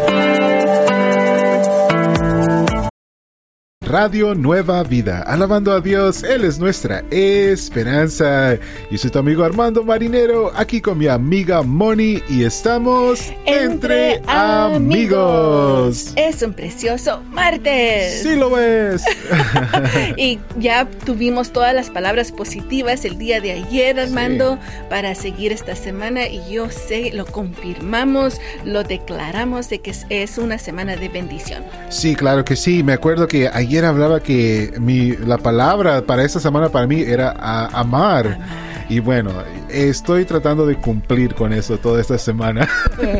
Radio 3.91 4.37
Nueva 4.37 4.85
Vida, 4.85 5.23
alabando 5.27 5.73
a 5.73 5.81
Dios, 5.81 6.23
Él 6.23 6.45
es 6.45 6.61
nuestra 6.61 7.03
esperanza. 7.11 8.57
Yo 8.89 8.99
soy 8.99 9.11
tu 9.11 9.19
amigo 9.19 9.43
Armando 9.43 9.83
Marinero, 9.83 10.53
aquí 10.55 10.81
con 10.81 10.97
mi 10.97 11.09
amiga 11.09 11.63
Moni 11.63 12.23
y 12.29 12.45
estamos 12.45 13.33
entre, 13.47 14.15
entre 14.15 14.23
amigos. 14.29 16.13
Es 16.15 16.41
un 16.43 16.53
precioso 16.53 17.21
martes. 17.33 18.23
Sí 18.23 18.37
lo 18.37 18.57
es. 18.61 19.03
y 20.17 20.39
ya 20.57 20.89
tuvimos 21.05 21.51
todas 21.51 21.75
las 21.75 21.91
palabras 21.91 22.31
positivas 22.31 23.05
el 23.05 23.19
día 23.19 23.41
de 23.41 23.51
ayer, 23.51 23.99
Armando, 23.99 24.55
sí. 24.55 24.73
para 24.89 25.17
seguir 25.17 25.51
esta 25.51 25.75
semana 25.75 26.29
y 26.29 26.41
yo 26.49 26.71
sé, 26.71 27.11
lo 27.13 27.27
confirmamos, 27.27 28.41
lo 28.65 28.85
declaramos 28.85 29.69
de 29.69 29.81
que 29.81 29.93
es 30.11 30.39
una 30.39 30.59
semana 30.59 30.95
de 30.95 31.09
bendición. 31.09 31.65
Sí, 31.89 32.15
claro 32.15 32.45
que 32.45 32.55
sí. 32.55 32.85
Me 32.85 32.93
acuerdo 32.93 33.27
que 33.27 33.49
ayer 33.49 33.80
hablaba 33.85 34.21
que 34.21 34.75
mi, 34.79 35.13
la 35.13 35.39
palabra 35.39 36.03
para 36.03 36.25
esta 36.25 36.41
semana 36.41 36.69
para 36.69 36.87
mí 36.87 37.01
era 37.03 37.31
a, 37.39 37.67
amar. 37.81 38.27
amar. 38.27 38.71
Y 38.91 38.99
bueno, 38.99 39.31
estoy 39.69 40.25
tratando 40.25 40.67
de 40.67 40.75
cumplir 40.75 41.37
con 41.37 41.53
eso 41.53 41.79
toda 41.79 42.01
esta 42.01 42.19
semana. 42.19 42.69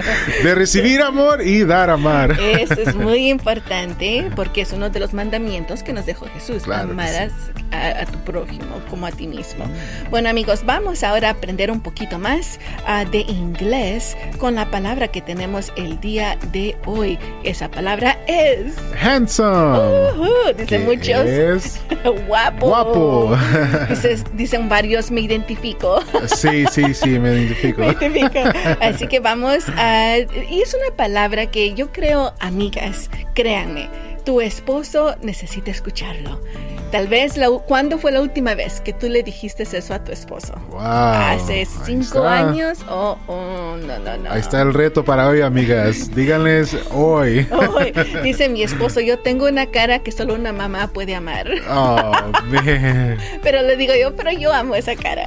de 0.43 0.55
recibir 0.57 1.01
amor 1.01 1.43
y 1.43 1.65
dar 1.65 1.91
amar. 1.91 2.33
Eso 2.41 2.75
es 2.75 2.97
muy 2.97 3.31
importante 3.31 4.29
porque 4.35 4.63
es 4.63 4.73
uno 4.73 4.91
de 4.91 4.99
los 4.99 5.15
mandamientos 5.15 5.85
que 5.85 5.93
nos 5.93 6.07
dejó 6.07 6.27
Jesús. 6.27 6.65
Claro 6.65 6.91
Amarás 6.91 7.31
sí. 7.55 7.63
a, 7.71 8.03
a, 8.03 8.07
tu 8.07 8.19
prójimo 8.19 8.81
como 8.91 9.07
a 9.07 9.13
ti 9.13 9.29
mismo. 9.29 9.65
Bueno 10.11 10.29
amigos, 10.29 10.65
vamos 10.67 11.05
ahora 11.05 11.29
a 11.29 11.33
aprender 11.33 11.71
un 11.71 11.81
poquito 11.81 12.19
más 12.19 12.59
uh, 12.89 13.09
de 13.09 13.21
inglés 13.21 14.17
con 14.39 14.57
la 14.57 14.73
palabra 14.73 15.07
que 15.07 15.21
tenemos 15.21 15.73
el 15.77 16.01
día 16.01 16.37
de 16.51 16.77
hoy. 16.85 17.17
Esa 17.45 17.71
palabra 17.71 18.19
es... 18.27 18.75
Handsome. 19.01 19.79
Uh 19.79 20.25
-huh, 20.25 20.50
dicen 20.57 20.85
muchos. 20.85 21.27
Es 21.27 21.81
guapo. 22.27 22.67
Guapo. 22.67 23.37
Dices, 23.89 24.25
dicen 24.35 24.69
varios, 24.69 25.11
me 25.11 25.21
identifico. 25.23 26.03
Sí, 26.27 26.65
sí, 26.71 26.95
sí, 26.95 27.19
me 27.19 27.33
identifico. 27.33 27.81
me 27.81 27.89
identifico. 27.89 28.41
Así 28.81 29.07
que 29.07 29.21
vamos 29.21 29.65
a... 29.77 30.19
Y 30.19 30.61
es 30.61 30.75
una 30.75 30.97
palabra 30.97 31.47
que 31.47 31.75
yo 31.75 31.93
creo, 31.93 32.35
amigas, 32.41 33.11
créanme, 33.35 33.89
tu 34.25 34.41
esposo 34.41 35.17
necesita 35.23 35.71
escucharlo. 35.71 36.41
Tal 36.91 37.07
vez, 37.07 37.37
la, 37.37 37.49
¿cuándo 37.51 37.99
fue 37.99 38.11
la 38.11 38.21
última 38.21 38.55
vez 38.55 38.81
que 38.81 38.93
tú 38.93 39.09
le 39.09 39.23
dijiste 39.23 39.63
eso 39.63 39.95
a 39.95 40.03
tu 40.03 40.11
esposo? 40.11 40.55
Wow, 40.71 40.81
¿Hace 40.81 41.67
cinco 41.85 42.25
años 42.25 42.81
o 42.89 43.17
oh, 43.27 43.33
oh, 43.33 43.77
no, 43.77 43.99
no, 44.01 44.17
no? 44.17 44.33
Ahí 44.33 44.41
está 44.41 44.61
el 44.63 44.75
reto 44.75 45.05
para 45.05 45.29
hoy, 45.29 45.41
amigas. 45.41 46.11
Díganles 46.15 46.77
hoy. 46.91 47.47
hoy. 47.51 47.93
Dice 48.25 48.49
mi 48.49 48.63
esposo, 48.63 49.01
yo 49.01 49.21
tengo 49.21 49.47
una 49.47 49.67
cara 49.67 50.01
que 50.01 50.11
solo 50.11 50.35
una 50.35 50.53
mamá 50.53 50.89
puede 50.89 51.15
amar. 51.15 51.49
Oh, 51.69 52.13
man. 52.51 53.19
Pero 53.43 53.63
le 53.63 53.77
digo 53.77 53.95
yo, 53.95 54.17
pero 54.17 54.33
yo 54.33 54.53
amo 54.53 54.75
esa 54.75 54.97
cara. 54.97 55.27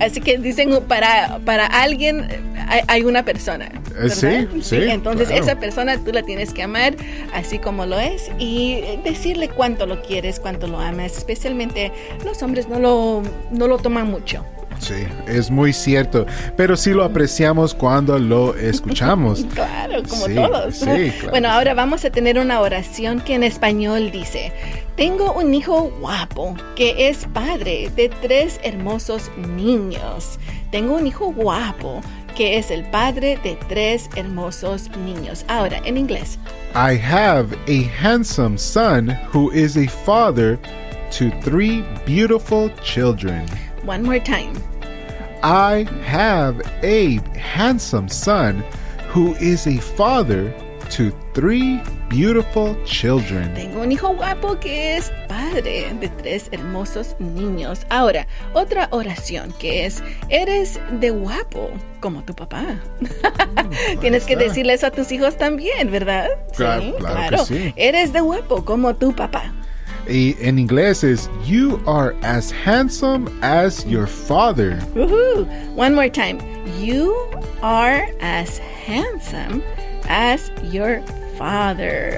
Así 0.00 0.20
que 0.20 0.38
dicen, 0.38 0.70
para, 0.88 1.38
para 1.44 1.66
alguien 1.66 2.26
hay, 2.68 2.80
hay 2.88 3.02
una 3.02 3.24
persona. 3.24 3.70
¿verdad? 3.90 4.14
Sí, 4.14 4.62
sí. 4.62 4.76
Entonces 4.76 5.28
claro. 5.28 5.44
esa 5.44 5.58
persona 5.58 5.98
tú 5.98 6.12
la 6.12 6.22
tienes 6.22 6.52
que 6.52 6.62
amar 6.62 6.94
así 7.32 7.58
como 7.58 7.86
lo 7.86 7.98
es 7.98 8.30
y 8.38 8.82
decirle 9.04 9.48
cuánto 9.48 9.86
lo 9.86 10.02
quieres, 10.02 10.40
cuánto 10.46 10.68
lo 10.68 10.78
amas. 10.78 11.16
Especialmente 11.16 11.90
los 12.24 12.40
hombres 12.40 12.68
no 12.68 12.78
lo, 12.78 13.20
no 13.50 13.66
lo 13.66 13.78
toman 13.78 14.08
mucho. 14.08 14.44
Sí, 14.78 14.94
es 15.26 15.50
muy 15.50 15.72
cierto, 15.72 16.24
pero 16.56 16.76
sí 16.76 16.90
lo 16.90 17.02
apreciamos 17.02 17.74
cuando 17.74 18.16
lo 18.16 18.54
escuchamos. 18.54 19.44
claro, 19.54 20.04
como 20.08 20.26
sí, 20.26 20.34
todos. 20.36 20.76
Sí, 20.76 21.10
claro. 21.10 21.30
Bueno, 21.30 21.48
ahora 21.50 21.74
vamos 21.74 22.04
a 22.04 22.10
tener 22.10 22.38
una 22.38 22.60
oración 22.60 23.20
que 23.20 23.34
en 23.34 23.42
español 23.42 24.12
dice, 24.12 24.52
tengo 24.96 25.32
un 25.32 25.52
hijo 25.52 25.90
guapo 25.98 26.54
que 26.76 27.08
es 27.08 27.26
padre 27.32 27.90
de 27.96 28.08
tres 28.08 28.60
hermosos 28.62 29.32
niños. 29.56 30.38
Tengo 30.70 30.94
un 30.94 31.08
hijo 31.08 31.32
guapo 31.32 32.02
que 32.36 32.58
es 32.58 32.70
el 32.70 32.84
padre 32.90 33.38
de 33.42 33.56
tres 33.68 34.10
hermosos 34.14 34.90
niños. 34.98 35.44
Ahora, 35.48 35.80
en 35.84 35.96
inglés. 35.96 36.38
I 36.74 36.94
have 36.96 37.56
a 37.66 37.82
handsome 37.84 38.58
son 38.58 39.08
who 39.32 39.50
is 39.52 39.76
a 39.76 39.86
father 39.86 40.58
to 41.12 41.30
three 41.40 41.82
beautiful 42.04 42.68
children. 42.82 43.46
One 43.84 44.02
more 44.02 44.20
time. 44.20 44.52
I 45.42 45.86
have 46.04 46.60
a 46.82 47.18
handsome 47.38 48.08
son 48.08 48.62
who 49.08 49.34
is 49.36 49.66
a 49.66 49.78
father 49.78 50.52
to 50.90 51.12
three 51.32 51.80
beautiful 52.08 52.76
children. 52.84 53.52
Tengo 53.54 53.80
un 53.82 53.92
hijo 53.92 54.14
guapo 54.14 54.58
que 54.58 54.96
es 54.96 55.12
padre 55.28 55.92
de 56.00 56.08
tres 56.08 56.48
hermosos 56.52 57.16
niños. 57.18 57.80
Ahora, 57.90 58.26
otra 58.52 58.88
oración 58.90 59.52
que 59.58 59.86
es, 59.86 60.02
eres 60.28 60.80
de 61.00 61.10
guapo 61.10 61.70
como 62.00 62.22
tu 62.24 62.34
papá. 62.34 62.80
Mm, 63.00 63.98
Tienes 64.00 64.24
que 64.24 64.36
decirle 64.36 64.74
eso 64.74 64.86
a 64.86 64.90
tus 64.90 65.10
hijos 65.12 65.36
también, 65.36 65.90
¿verdad? 65.90 66.28
Claro, 66.56 66.82
sí, 66.82 66.94
claro 66.98 67.14
claro. 67.14 67.38
que 67.38 67.44
sí. 67.44 67.74
Eres 67.76 68.12
de 68.12 68.20
guapo 68.20 68.64
como 68.64 68.94
tu 68.94 69.14
papá. 69.14 69.52
Y 70.08 70.36
en 70.40 70.58
inglés 70.58 71.02
es 71.02 71.28
You 71.44 71.80
are 71.86 72.14
as 72.22 72.52
handsome 72.64 73.28
as 73.42 73.84
your 73.86 74.06
father. 74.06 74.78
Woohoo. 74.94 75.46
One 75.74 75.94
more 75.96 76.08
time. 76.08 76.38
You 76.80 77.12
are 77.60 78.06
as 78.20 78.60
handsome 78.86 79.62
as 80.08 80.52
your 80.70 81.00
father. 81.00 81.25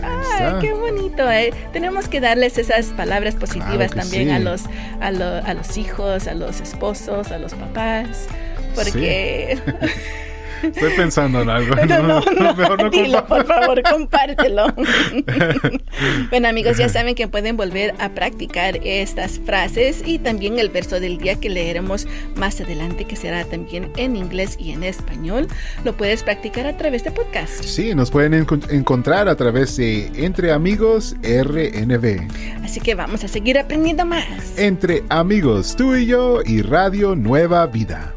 Ay, 0.03 0.23
está. 0.47 0.59
qué 0.61 0.73
bonito, 0.73 1.31
¿eh? 1.31 1.53
Tenemos 1.73 2.09
que 2.09 2.21
darles 2.21 2.59
esas 2.59 2.87
palabras 2.87 3.35
positivas 3.35 3.93
Claro 3.93 4.09
también 4.09 4.29
sí. 4.29 4.31
a, 4.35 4.39
los, 4.39 4.63
a, 5.01 5.11
lo- 5.11 5.45
a 5.47 5.55
los 5.55 5.77
hijos, 5.77 6.27
a 6.27 6.35
los 6.35 6.61
esposos, 6.61 7.31
a 7.33 7.39
los 7.39 7.55
papás. 7.55 8.27
Porque. 8.75 9.59
Estoy 10.63 10.93
pensando 10.97 11.43
en 11.43 11.51
algo. 11.51 11.75
No, 11.77 12.03
no, 12.03 12.21
no, 12.21 12.55
mejor 12.57 12.83
no 12.83 12.91
dilo, 12.91 13.19
compa- 13.19 13.29
por 13.29 13.47
favor, 13.47 13.83
compártelo. 13.83 14.67
bueno, 16.31 16.49
amigos, 16.49 16.77
ya 16.79 16.89
saben 16.89 17.15
que 17.15 17.29
pueden 17.29 17.57
volver 17.57 17.95
a 17.99 18.11
practicar 18.11 18.79
estas 18.85 19.39
frases 19.41 20.03
y 20.05 20.19
también 20.19 20.59
el 20.59 20.69
verso 20.71 21.01
del 21.01 21.19
día 21.19 21.37
que 21.37 21.51
leeremos 21.51 22.07
más 22.37 22.61
adelante, 22.61 23.05
que 23.05 23.17
será 23.17 23.45
también 23.45 23.91
en 23.97 24.17
inglés 24.17 24.57
y 24.59 24.73
en 24.73 24.85
español. 24.85 25.49
Lo 25.85 25.97
puedes 25.97 26.23
practicar 26.23 26.67
a 26.67 26.77
través 26.77 27.05
de 27.05 27.11
podcast. 27.11 27.63
Sí, 27.63 27.95
nos 27.95 28.11
pueden 28.11 28.33
enco- 28.47 28.71
encontrar 28.71 29.29
a 29.29 29.37
través 29.37 29.77
de 29.77 30.07
Entre 30.17 30.53
Amigos 30.53 31.17
RNB. 31.23 32.29
Así 32.65 32.81
que 32.81 32.95
vamos 32.95 33.25
a 33.25 33.29
seguir 33.29 33.59
aprendiendo 33.59 34.05
más. 34.05 34.25
Entre 34.59 35.03
Amigos, 35.09 35.75
tú 35.77 35.95
y 35.95 36.07
yo 36.07 36.41
y 36.45 36.63
Radio 36.63 37.15
Nueva 37.17 37.67
Vida. 37.67 38.15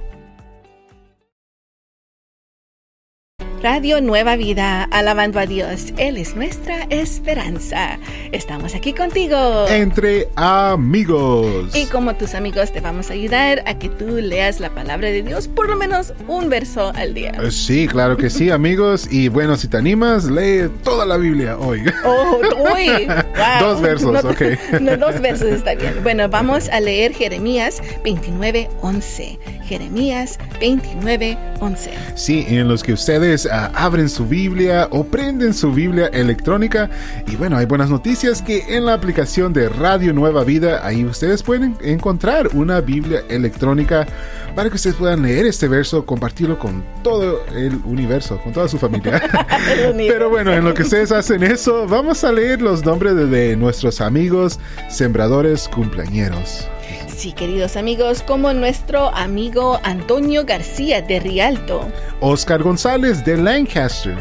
Radio 3.64 4.02
Nueva 4.02 4.36
Vida, 4.38 4.84
alabando 4.92 5.40
a 5.40 5.46
Dios. 5.46 5.94
Él 5.98 6.18
es 6.18 6.36
nuestra 6.36 6.84
esperanza. 6.90 8.00
Estamos 8.32 8.74
aquí 8.74 8.94
contigo. 8.94 9.68
Entre 9.70 10.28
Amigos. 10.36 11.76
Y 11.76 11.86
como 11.86 12.16
tus 12.16 12.34
amigos 12.34 12.72
te 12.72 12.80
vamos 12.82 13.12
a 13.12 13.14
ayudar 13.14 13.62
a 13.68 13.78
que 13.78 13.88
tú 13.90 14.18
leas 14.18 14.60
la 14.60 14.72
palabra 14.72 15.10
de 15.10 15.22
Dios 15.22 15.48
por 15.48 15.70
lo 15.70 15.76
menos 15.76 16.14
un 16.28 16.50
verso 16.50 16.92
al 16.96 17.14
día. 17.14 17.34
Eh, 17.40 17.52
Sí, 17.52 17.88
claro 17.88 18.18
que 18.18 18.32
sí, 18.32 18.50
amigos. 18.50 19.08
Y 19.12 19.28
bueno, 19.28 19.56
si 19.58 19.68
te 19.68 19.78
animas, 19.78 20.26
lee 20.26 20.68
toda 20.84 21.06
la 21.06 21.18
Biblia 21.18 21.58
hoy. 21.60 21.84
Oh, 22.04 22.40
uy, 22.74 23.06
wow. 23.08 23.60
Dos 23.60 23.82
versos, 23.82 24.24
No, 24.24 24.30
ok. 24.32 24.42
No, 24.82 24.98
dos 24.98 25.22
versos 25.22 25.50
está 25.50 25.76
bien. 25.76 26.02
Bueno, 26.02 26.28
vamos 26.30 26.68
a 26.70 26.80
leer 26.80 27.14
Jeremías 27.14 27.82
29, 28.04 28.70
11. 28.82 29.40
Jeremías 29.72 30.38
29, 30.60 31.38
11. 31.62 31.92
Sí, 32.16 32.46
en 32.50 32.68
los 32.68 32.84
que 32.84 32.92
ustedes 32.92 33.48
ah, 33.50 33.72
abren 33.74 34.10
su 34.10 34.28
Biblia 34.28 34.90
o 34.92 35.06
prenden 35.06 35.54
su 35.54 35.72
Biblia 35.72 36.08
electrónica. 36.08 36.90
Y 37.26 37.38
bueno, 37.38 37.56
hay 37.56 37.68
buenas 37.68 37.90
noticias 37.90 38.42
que 38.42 38.66
en 38.76 38.86
la 38.86 38.94
aplicación 38.94 39.54
de 39.54 39.70
Radio 39.70 40.12
Nueva 40.12 40.44
Vida, 40.44 40.86
ahí 40.86 41.06
ustedes 41.06 41.42
pueden 41.42 41.78
encontrar 41.82 42.50
una 42.54 42.82
Biblia 42.82 43.24
electrónica 43.30 44.06
para 44.58 44.68
que 44.68 44.76
ustedes 44.76 44.98
puedan 44.98 45.22
leer 45.22 45.46
este 45.46 45.70
verso, 45.70 46.06
compartirlo 46.06 46.60
con 46.60 46.84
todo 47.02 47.40
el 47.56 47.76
universo, 47.86 48.42
con 48.44 48.52
toda 48.52 48.68
su 48.68 48.78
familia. 48.78 49.22
Pero 49.96 50.30
bueno, 50.30 50.52
en 50.52 50.66
lo 50.66 50.74
que 50.74 50.84
ustedes 50.84 51.14
hacen 51.14 51.44
eso, 51.44 51.88
vamos 51.88 52.26
a 52.26 52.34
leer 52.34 52.62
los 52.62 52.84
nombres 52.84 53.16
de, 53.16 53.26
de 53.26 53.56
nuestros 53.56 54.02
amigos 54.02 54.60
sembradores 54.90 55.70
cumpleañeros. 55.70 56.68
Sí, 57.08 57.34
queridos 57.34 57.78
amigos, 57.78 58.24
como 58.24 58.54
nuestro 58.54 59.14
amigo 59.16 59.80
Antonio 59.84 60.46
García 60.46 61.02
de 61.02 61.20
Rialto. 61.20 61.88
Oscar 62.20 62.64
González 62.64 63.24
de 63.26 63.38
Lancaster. 63.38 64.18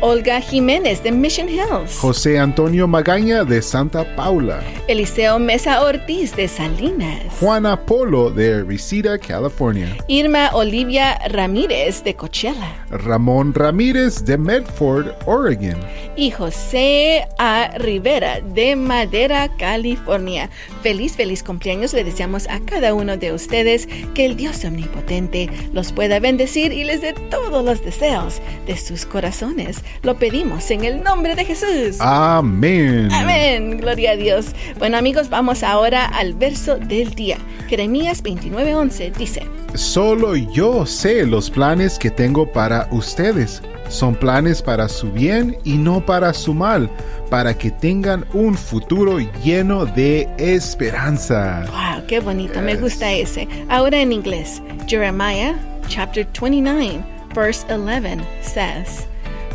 Olga 0.00 0.40
Jiménez 0.40 1.02
de 1.02 1.10
Mission 1.10 1.48
Hills. 1.48 1.98
José 1.98 2.38
Antonio 2.38 2.86
Magaña 2.86 3.44
de 3.44 3.62
Santa 3.62 4.04
Paula. 4.16 4.62
Eliseo 4.86 5.38
Mesa 5.38 5.82
Ortiz 5.82 6.36
de 6.36 6.48
Salinas. 6.48 7.22
Juana 7.40 7.80
Polo 7.80 8.30
de 8.30 8.62
Reseda, 8.64 9.18
California. 9.18 9.96
Irma 10.08 10.50
Olivia 10.52 11.18
Ramírez 11.28 12.04
de 12.04 12.14
Coachella. 12.14 12.84
Ramón 12.90 13.54
Ramírez 13.54 14.24
de 14.24 14.36
Medford, 14.36 15.12
Oregon. 15.26 15.78
Y 16.16 16.30
José 16.30 17.26
A. 17.38 17.70
Rivera 17.78 18.40
de 18.40 18.76
Madera, 18.76 19.48
California. 19.56 20.50
Feliz, 20.82 21.16
feliz 21.16 21.42
cumpleaños 21.42 21.92
le 21.92 22.04
deseamos 22.04 22.48
a 22.48 22.60
cada 22.60 22.94
uno 22.94 23.16
de 23.16 23.32
ustedes 23.32 23.88
que 24.14 24.26
el 24.26 24.36
Dios 24.36 24.64
omnipotente 24.64 25.48
los 25.72 25.92
pueda 25.92 26.20
bendecir 26.20 26.72
y 26.72 26.84
les 26.84 27.00
dé 27.00 27.14
todos 27.30 27.64
los 27.64 27.84
deseos 27.84 28.40
de 28.66 28.76
sus 28.76 29.06
corazones. 29.06 29.78
Lo 30.02 30.16
pedimos 30.16 30.70
en 30.70 30.84
el 30.84 31.02
nombre 31.02 31.34
de 31.34 31.44
Jesús. 31.44 31.96
Amén. 32.00 33.08
Amén. 33.12 33.78
Gloria 33.78 34.12
a 34.12 34.16
Dios. 34.16 34.54
Bueno 34.78 34.96
amigos, 34.96 35.28
vamos 35.28 35.62
ahora 35.62 36.04
al 36.06 36.34
verso 36.34 36.76
del 36.76 37.14
día. 37.14 37.38
Jeremías 37.68 38.22
29:11 38.22 39.12
dice. 39.16 39.42
Solo 39.74 40.36
yo 40.36 40.86
sé 40.86 41.26
los 41.26 41.50
planes 41.50 41.98
que 41.98 42.10
tengo 42.10 42.50
para 42.50 42.88
ustedes. 42.90 43.62
Son 43.88 44.14
planes 44.14 44.62
para 44.62 44.88
su 44.88 45.10
bien 45.12 45.58
y 45.64 45.74
no 45.74 46.04
para 46.04 46.32
su 46.32 46.54
mal, 46.54 46.88
para 47.28 47.56
que 47.56 47.70
tengan 47.70 48.24
un 48.32 48.54
futuro 48.54 49.18
lleno 49.42 49.84
de 49.84 50.28
esperanza. 50.38 51.66
Wow, 51.70 52.06
qué 52.06 52.20
bonito, 52.20 52.62
me 52.62 52.76
gusta 52.76 53.12
ese. 53.12 53.46
Ahora 53.68 54.00
en 54.00 54.12
inglés. 54.12 54.62
Jeremiah 54.86 55.54
chapter 55.88 56.26
29 56.26 57.14
verse 57.34 57.64
11 57.68 58.22
says, 58.40 59.06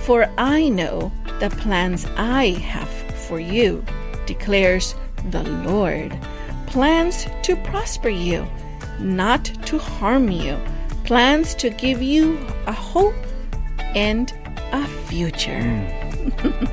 For 0.09 0.27
I 0.39 0.69
know 0.69 1.11
the 1.39 1.51
plans 1.51 2.07
I 2.17 2.57
have 2.65 2.89
for 3.27 3.39
you, 3.39 3.85
declares 4.25 4.95
the 5.29 5.43
Lord. 5.43 6.17
Plans 6.65 7.27
to 7.43 7.55
prosper 7.57 8.09
you, 8.09 8.43
not 8.99 9.45
to 9.67 9.77
harm 9.77 10.31
you. 10.31 10.57
Plans 11.03 11.53
to 11.61 11.69
give 11.69 12.01
you 12.01 12.39
a 12.65 12.71
hope 12.71 13.13
and 13.93 14.33
a 14.71 14.83
future. 15.09 15.61
Mm. 15.61 15.99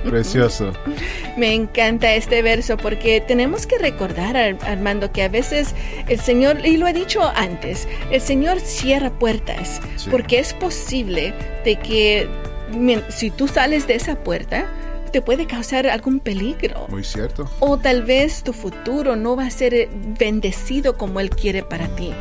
Precioso. 0.08 0.74
Me 1.36 1.54
encanta 1.54 2.14
este 2.14 2.40
verso 2.40 2.78
porque 2.78 3.20
tenemos 3.20 3.66
que 3.66 3.76
recordar, 3.76 4.34
Armando, 4.62 5.12
que 5.12 5.22
a 5.22 5.28
veces 5.28 5.74
el 6.08 6.20
Señor, 6.20 6.64
y 6.64 6.78
lo 6.78 6.86
he 6.86 6.94
dicho 6.94 7.22
antes, 7.36 7.86
el 8.10 8.22
Señor 8.22 8.60
cierra 8.60 9.10
puertas 9.10 9.82
Sí. 9.96 10.08
porque 10.10 10.38
es 10.38 10.54
posible 10.54 11.34
de 11.64 11.76
que 11.76 12.28
si 13.08 13.30
tú 13.30 13.48
sales 13.48 13.86
de 13.86 13.94
esa 13.94 14.16
puerta, 14.16 14.66
te 15.12 15.22
puede 15.22 15.46
causar 15.46 15.86
algún 15.86 16.20
peligro. 16.20 16.86
Muy 16.88 17.04
cierto. 17.04 17.48
O 17.60 17.78
tal 17.78 18.02
vez 18.02 18.42
tu 18.42 18.52
futuro 18.52 19.16
no 19.16 19.36
va 19.36 19.46
a 19.46 19.50
ser 19.50 19.74
eh, 19.74 19.88
bendecido 20.18 20.96
como 20.96 21.20
Él 21.20 21.30
quiere 21.30 21.62
para 21.62 21.88
ti. 21.88 22.12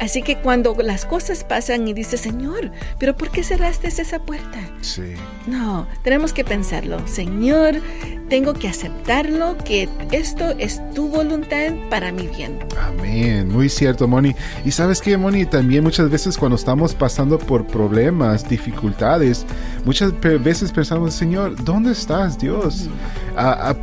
Así 0.00 0.22
que 0.22 0.36
cuando 0.36 0.76
las 0.82 1.04
cosas 1.04 1.44
pasan 1.44 1.88
y 1.88 1.92
dices, 1.92 2.20
Señor, 2.20 2.70
¿pero 2.98 3.16
por 3.16 3.30
qué 3.30 3.42
cerraste 3.42 3.88
esa 3.88 4.18
puerta? 4.20 4.58
Sí. 4.80 5.14
No, 5.46 5.86
tenemos 6.02 6.32
que 6.32 6.44
pensarlo. 6.44 7.06
Señor, 7.08 7.80
tengo 8.28 8.54
que 8.54 8.68
aceptarlo, 8.68 9.56
que 9.58 9.88
esto 10.12 10.54
es 10.58 10.80
tu 10.94 11.08
voluntad 11.08 11.72
para 11.90 12.12
mi 12.12 12.26
bien. 12.26 12.58
Amén, 12.80 13.48
muy 13.48 13.68
cierto, 13.68 14.06
Moni. 14.06 14.34
Y 14.64 14.70
sabes 14.70 15.00
que, 15.00 15.16
Moni, 15.16 15.46
también 15.46 15.82
muchas 15.82 16.10
veces 16.10 16.36
cuando 16.36 16.56
estamos 16.56 16.94
pasando 16.94 17.38
por 17.38 17.66
problemas, 17.66 18.48
dificultades, 18.48 19.46
muchas 19.84 20.12
veces 20.20 20.70
pensamos, 20.70 21.14
Señor, 21.14 21.62
¿dónde 21.64 21.92
estás, 21.92 22.38
Dios? 22.38 22.88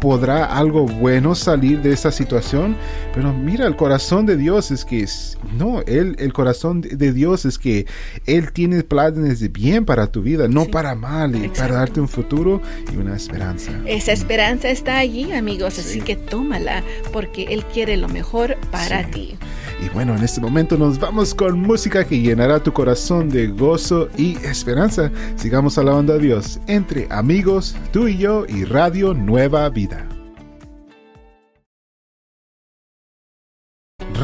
¿Podrá 0.02 0.46
algo 0.46 0.86
bueno 0.86 1.34
salir 1.36 1.82
de 1.82 1.94
esta 1.94 2.12
situación? 2.12 2.76
Pero 3.14 3.34
mira, 3.34 3.66
el 3.68 3.76
corazón 3.76 4.26
de 4.26 4.36
Dios 4.38 4.72
es 4.72 4.84
que, 4.86 5.02
es- 5.04 5.38
no, 5.58 5.82
él, 5.88 6.16
el 6.20 6.34
corazón 6.34 6.82
de- 6.82 7.14
Dios 7.14 7.46
es 7.46 7.58
que 7.58 7.86
Él 8.26 8.52
tiene 8.52 8.84
planes 8.84 9.40
de 9.40 9.48
bien 9.48 9.86
para 9.86 10.08
tu 10.08 10.22
vida, 10.22 10.48
no 10.48 10.64
Sí. 10.66 10.70
para 10.72 10.96
mal, 10.96 11.36
y 11.36 11.46
Exacto. 11.46 11.62
para 11.62 11.76
darte 11.76 12.02
un 12.02 12.08
futuro 12.08 12.62
y 12.94 12.98
una 12.98 13.16
esperanza. 13.16 13.72
Esa 13.86 14.12
esperanza 14.12 14.70
está 14.70 14.98
allí, 14.98 15.32
amigos, 15.32 15.80
así 15.80 16.00
Sí. 16.00 16.02
que 16.02 16.16
tómala, 16.16 16.84
porque 17.14 17.44
Él 17.52 17.64
quiere 17.66 17.96
lo 17.98 18.10
mejor 18.10 18.58
para 18.72 19.04
Sí. 19.06 19.12
ti. 19.12 19.38
Y 19.84 19.90
bueno, 19.90 20.16
en 20.16 20.24
este 20.24 20.42
momento 20.42 20.78
nos 20.78 21.00
vamos 21.00 21.34
con 21.34 21.60
música 21.60 22.06
que 22.06 22.20
llenará 22.20 22.62
tu 22.62 22.72
corazón 22.72 23.30
de 23.30 23.48
gozo 23.48 24.10
y 24.18 24.38
esperanza. 24.38 25.12
Sigamos 25.36 25.78
alabando 25.78 26.14
a 26.14 26.18
Dios 26.18 26.60
entre 26.68 27.08
amigos, 27.10 27.76
tú 27.92 28.08
y 28.08 28.18
yo 28.18 28.46
y 28.48 28.64
Radio 28.64 29.14
Nueva 29.14 29.70
Vida. 29.70 30.15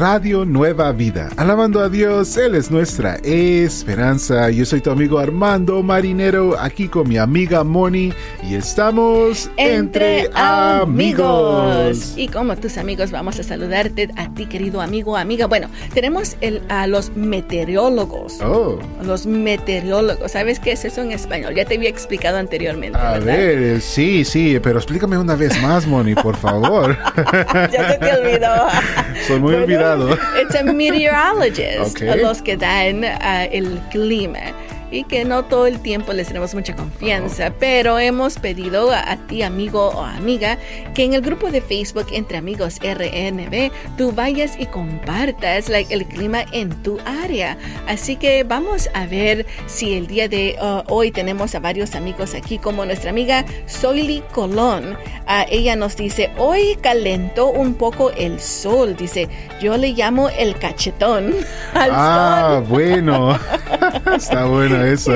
Radio 0.06 0.44
Nueva 0.44 0.90
Vida, 0.90 1.28
alabando 1.36 1.78
a 1.78 1.88
Dios, 1.88 2.36
Él 2.36 2.56
es 2.56 2.72
nuestra 2.72 3.18
esperanza. 3.22 4.50
Yo 4.50 4.64
soy 4.66 4.80
tu 4.80 4.90
amigo 4.90 5.20
Armando 5.20 5.80
Marinero, 5.80 6.58
aquí 6.58 6.88
con 6.88 7.08
mi 7.08 7.18
amiga 7.18 7.62
Moni, 7.62 8.12
y 8.42 8.56
estamos 8.56 9.48
Entre 9.56 10.28
amigos. 10.34 12.14
Y 12.16 12.26
como 12.26 12.56
tus 12.56 12.78
amigos, 12.78 13.12
vamos 13.12 13.38
a 13.38 13.44
saludarte 13.44 14.08
a 14.16 14.28
ti, 14.34 14.46
querido 14.46 14.80
amigo, 14.80 15.16
amiga. 15.16 15.46
Bueno, 15.46 15.68
tenemos 15.94 16.36
el- 16.40 16.62
a 16.68 16.88
los 16.88 17.14
meteorólogos. 17.14 18.40
Oh, 18.40 18.80
Los 19.04 19.26
meteorólogos, 19.26 20.32
¿sabes 20.32 20.58
qué 20.58 20.72
es 20.72 20.84
eso 20.84 21.02
en 21.02 21.12
español? 21.12 21.54
Ya 21.54 21.64
te 21.64 21.76
había 21.76 21.88
explicado 21.90 22.38
anteriormente. 22.38 22.98
a 22.98 23.12
¿verdad? 23.12 23.36
ver, 23.36 23.80
sí, 23.80 24.24
sí, 24.24 24.58
pero 24.60 24.78
explícame 24.80 25.16
una 25.16 25.36
vez 25.36 25.62
más, 25.62 25.86
Moni, 25.86 26.16
por 26.16 26.34
favor. 26.34 26.98
ya 27.72 27.92
se 27.92 27.98
te 27.98 28.12
olvidó. 28.14 28.48
Soy 29.28 29.38
muy 29.38 29.52
Bueno, 29.52 29.66
olvidado. 29.92 30.18
It's 30.42 30.54
a 30.54 30.62
meteorologist, 30.64 31.96
Ok. 31.96 32.08
a 32.08 32.16
los 32.16 32.42
que 32.42 32.56
dan 32.56 33.04
ah, 33.04 33.44
el 33.44 33.78
clima. 33.90 34.52
Y 34.90 35.04
que 35.04 35.24
no 35.24 35.42
todo 35.46 35.66
el 35.66 35.80
tiempo 35.80 36.12
les 36.12 36.26
tenemos 36.26 36.54
mucha 36.54 36.76
confianza, 36.76 37.50
pero 37.58 37.98
hemos 37.98 38.38
pedido 38.38 38.92
a, 38.92 39.12
a 39.12 39.16
ti, 39.26 39.40
amigo 39.42 39.88
o 39.88 40.04
amiga, 40.04 40.58
que 40.94 41.04
en 41.04 41.14
el 41.14 41.22
grupo 41.22 41.50
de 41.50 41.62
Facebook 41.62 42.08
Entre 42.12 42.36
Amigos 42.36 42.78
RNB, 42.78 43.70
tú 43.96 44.12
vayas 44.12 44.54
y 44.60 44.66
compartas 44.66 45.70
like, 45.70 45.94
el 45.94 46.04
clima 46.04 46.44
en 46.52 46.68
tu 46.82 46.98
área. 47.06 47.56
Así 47.88 48.16
que 48.16 48.44
vamos 48.44 48.90
a 48.92 49.06
ver 49.06 49.46
si 49.66 49.94
el 49.94 50.06
día 50.08 50.28
de 50.28 50.58
uh, 50.60 50.82
hoy 50.92 51.10
tenemos 51.10 51.54
a 51.54 51.60
varios 51.60 51.94
amigos 51.94 52.34
aquí, 52.34 52.58
como 52.58 52.84
nuestra 52.84 53.08
amiga 53.08 53.46
Soily 53.64 54.22
Colón. 54.32 54.98
Ah, 55.34 55.46
ella 55.48 55.76
nos 55.76 55.96
dice, 55.96 56.30
hoy 56.36 56.76
calentó 56.82 57.46
un 57.48 57.72
poco 57.72 58.10
el 58.10 58.38
sol, 58.38 58.94
dice, 58.96 59.30
yo 59.62 59.78
le 59.78 59.92
llamo 59.94 60.28
el 60.28 60.56
cachetón 60.58 61.32
al 61.72 61.90
Ah, 61.90 62.56
sol. 62.58 62.64
bueno. 62.68 63.38
Está 64.14 64.44
bueno 64.44 64.84
eso. 64.84 65.12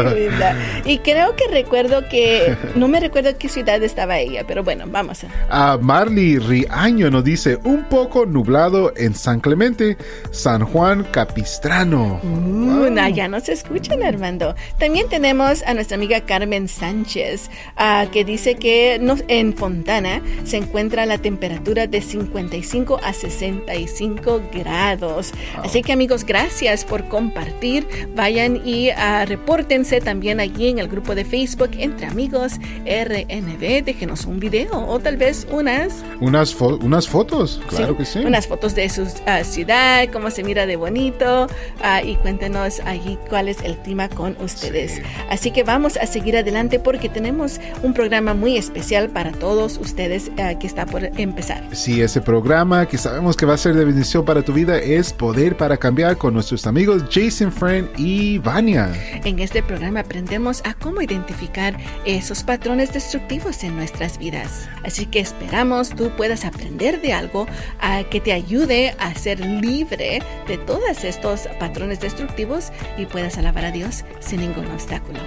Y 0.86 0.98
creo 1.00 1.36
que 1.36 1.48
recuerdo 1.50 2.08
que, 2.08 2.56
no 2.76 2.88
me 2.88 2.98
recuerdo 2.98 3.36
qué 3.38 3.50
ciudad 3.50 3.82
estaba 3.82 4.18
ella, 4.18 4.44
pero 4.48 4.64
bueno, 4.64 4.84
vamos 4.88 5.22
a... 5.24 5.26
Ah, 5.50 5.78
Marley 5.78 6.38
Riaño 6.38 7.10
nos 7.10 7.22
dice, 7.22 7.58
un 7.64 7.84
poco 7.84 8.24
nublado 8.24 8.94
en 8.96 9.14
San 9.14 9.40
Clemente, 9.40 9.98
San 10.30 10.64
Juan 10.64 11.04
Capistrano. 11.10 12.20
Uh, 12.22 12.86
ya 13.12 13.28
nos 13.28 13.50
escuchan, 13.50 14.02
Armando. 14.02 14.54
También 14.78 15.10
tenemos 15.10 15.62
a 15.64 15.74
nuestra 15.74 15.96
amiga 15.96 16.22
Carmen 16.22 16.68
Sánchez, 16.68 17.50
ah, 17.76 18.06
que 18.10 18.24
dice 18.24 18.54
que 18.54 18.98
nos- 18.98 19.22
en 19.28 19.52
Fontana 19.54 20.05
se 20.44 20.56
encuentra 20.56 21.06
la 21.06 21.18
temperatura 21.18 21.86
de 21.86 22.00
55 22.00 23.00
a 23.02 23.12
65 23.12 24.42
grados. 24.52 25.32
Así 25.62 25.82
que 25.82 25.92
amigos, 25.92 26.24
gracias 26.24 26.84
por 26.84 27.08
compartir. 27.08 27.86
Vayan 28.14 28.60
y 28.64 28.90
ah, 28.90 29.24
repórtense 29.24 30.00
también 30.00 30.40
allí 30.40 30.68
en 30.68 30.78
el 30.78 30.88
grupo 30.88 31.14
de 31.14 31.24
Facebook 31.24 31.70
Entre 31.78 32.06
Amigos 32.06 32.54
RNB. 32.84 33.84
Déjenos 33.84 34.24
un 34.24 34.38
video 34.38 34.86
o 34.86 34.98
tal 34.98 35.16
vez 35.16 35.46
unas... 35.50 36.04
Unas, 36.20 36.54
unas 36.60 37.08
fotos, 37.08 37.60
claro 37.68 37.96
que 37.96 38.04
sí. 38.04 38.20
Unas 38.20 38.46
fotos 38.46 38.74
de 38.74 38.88
su 38.88 39.06
ah, 39.26 39.44
ciudad, 39.44 40.08
cómo 40.12 40.30
se 40.30 40.42
mira 40.42 40.66
de 40.66 40.76
bonito 40.76 41.48
ah, 41.82 42.02
y 42.02 42.16
cuéntenos 42.16 42.80
allí 42.80 43.18
cuál 43.28 43.48
es 43.48 43.60
el 43.62 43.76
clima 43.78 44.08
con 44.08 44.36
ustedes. 44.40 45.00
Así 45.28 45.50
que 45.50 45.62
vamos 45.62 45.96
a 45.96 46.06
seguir 46.06 46.36
adelante 46.36 46.78
porque 46.78 47.08
tenemos 47.08 47.60
un 47.82 47.92
programa 47.92 48.34
muy 48.34 48.56
especial 48.56 49.08
para 49.10 49.32
todos 49.32 49.78
ustedes 49.78 49.95
ah, 50.38 50.58
que 50.58 50.66
está 50.66 50.86
por 50.86 51.04
empezar. 51.04 51.62
Sí, 51.72 52.00
ese 52.00 52.20
programa 52.20 52.86
que 52.86 52.98
sabemos 52.98 53.36
que 53.36 53.46
va 53.46 53.54
a 53.54 53.58
ser 53.58 53.74
de 53.74 53.84
bendición 53.84 54.24
para 54.24 54.42
tu 54.42 54.52
vida 54.52 54.78
es 54.78 55.12
Poder 55.12 55.56
para 55.56 55.76
Cambiar 55.76 56.16
con 56.16 56.34
nuestros 56.34 56.66
amigos 56.66 57.04
Jason 57.10 57.52
Friend 57.52 57.88
y 57.96 58.38
Vania. 58.38 58.92
En 59.24 59.38
este 59.38 59.62
programa 59.62 60.00
aprendemos 60.00 60.62
a 60.64 60.74
cómo 60.74 61.00
identificar 61.02 61.76
esos 62.04 62.42
patrones 62.42 62.92
destructivos 62.92 63.64
en 63.64 63.76
nuestras 63.76 64.18
vidas. 64.18 64.68
Así 64.84 65.06
que 65.06 65.20
esperamos 65.20 65.90
tú 65.90 66.10
puedas 66.16 66.44
aprender 66.44 67.00
de 67.00 67.12
algo 67.12 67.46
a 67.80 68.04
que 68.04 68.20
te 68.20 68.32
ayude 68.32 68.94
a 68.98 69.14
ser 69.14 69.40
libre 69.40 70.22
de 70.46 70.58
todos 70.58 71.04
estos 71.04 71.48
patrones 71.58 72.00
destructivos 72.00 72.72
y 72.96 73.06
puedas 73.06 73.38
alabar 73.38 73.64
a 73.64 73.70
Dios 73.70 74.04
sin 74.20 74.40
ningún 74.40 74.66
obstáculo. 74.66 75.20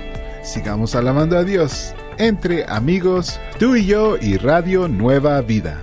Sigamos 0.43 0.95
alabando 0.95 1.37
a 1.37 1.43
Dios 1.43 1.93
entre 2.19 2.65
amigos, 2.67 3.39
tú 3.57 3.75
y 3.75 3.85
yo 3.85 4.17
y 4.17 4.37
Radio 4.37 4.87
Nueva 4.87 5.41
Vida. 5.41 5.79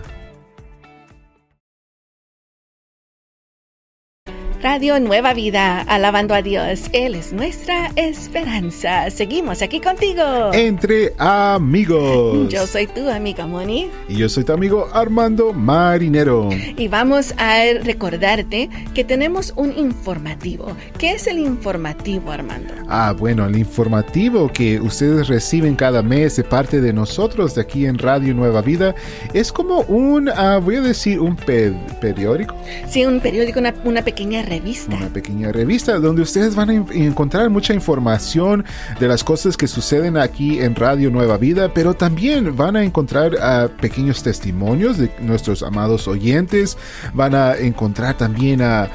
Radio 4.69 4.99
Nueva 4.99 5.33
Vida, 5.33 5.83
alabando 5.83 6.35
a 6.35 6.43
Dios. 6.43 6.91
Él 6.93 7.15
es 7.15 7.33
nuestra 7.33 7.93
esperanza. 7.95 9.09
Seguimos 9.11 9.63
aquí 9.63 9.81
contigo. 9.81 10.53
Entre 10.53 11.13
amigos. 11.19 12.49
Yo 12.49 12.67
soy 12.67 12.89
tu 12.89 13.09
amiga 13.09 13.47
Moni. 13.47 13.89
Y 14.09 14.17
yo 14.17 14.29
soy 14.29 14.43
tu 14.43 14.53
amigo 14.53 14.89
Armando 14.93 15.53
Marinero. 15.53 16.49
Y 16.77 16.89
vamos 16.89 17.33
a 17.39 17.63
recordarte 17.85 18.69
que 18.93 19.05
tenemos 19.05 19.53
un 19.55 19.71
informativo. 19.79 20.77
¿Qué 20.99 21.13
es 21.13 21.29
el 21.29 21.39
informativo, 21.39 22.33
Armando? 22.33 22.75
Ah, 22.89 23.15
bueno, 23.17 23.47
el 23.47 23.57
informativo 23.57 24.49
que 24.53 24.81
ustedes 24.81 25.29
reciben 25.29 25.77
cada 25.77 26.03
mes 26.03 26.35
de 26.35 26.43
parte 26.43 26.81
de 26.81 26.93
nosotros 26.93 27.55
de 27.55 27.61
aquí 27.61 27.87
en 27.87 27.99
Radio 27.99 28.35
Nueva 28.35 28.63
Vida 28.63 28.97
es 29.33 29.53
como 29.53 29.83
un, 29.83 30.29
ah, 30.29 30.59
voy 30.61 30.75
a 30.75 30.81
decir, 30.81 31.21
un 31.21 31.37
periódico. 31.37 32.57
Sí, 32.89 33.07
un 33.07 33.21
periódico, 33.21 33.61
una, 33.61 33.73
una 33.85 34.03
pequeña 34.03 34.43
revista 34.43 34.56
una 34.89 35.09
pequeña 35.09 35.53
revista 35.53 35.99
donde 35.99 36.23
ustedes 36.23 36.55
van 36.55 36.71
a 36.71 36.75
encontrar 36.75 37.51
mucha 37.51 37.75
información 37.75 38.65
de 38.99 39.09
las 39.09 39.23
cosas 39.25 39.57
que 39.57 39.67
suceden 39.67 40.17
aquí 40.17 40.61
en 40.61 40.75
Radio 40.75 41.11
Nueva 41.11 41.37
Vida, 41.37 41.73
pero 41.73 41.95
también 41.95 42.57
van 42.57 42.77
a 42.77 42.85
encontrar 42.85 43.35
uh, 43.35 43.69
pequeños 43.81 44.23
testimonios 44.23 44.99
de 44.99 45.11
nuestros 45.21 45.63
amados 45.63 46.09
oyentes, 46.09 46.77
van 47.13 47.35
a 47.35 47.55
encontrar 47.57 48.17
también 48.17 48.63
a, 48.63 48.91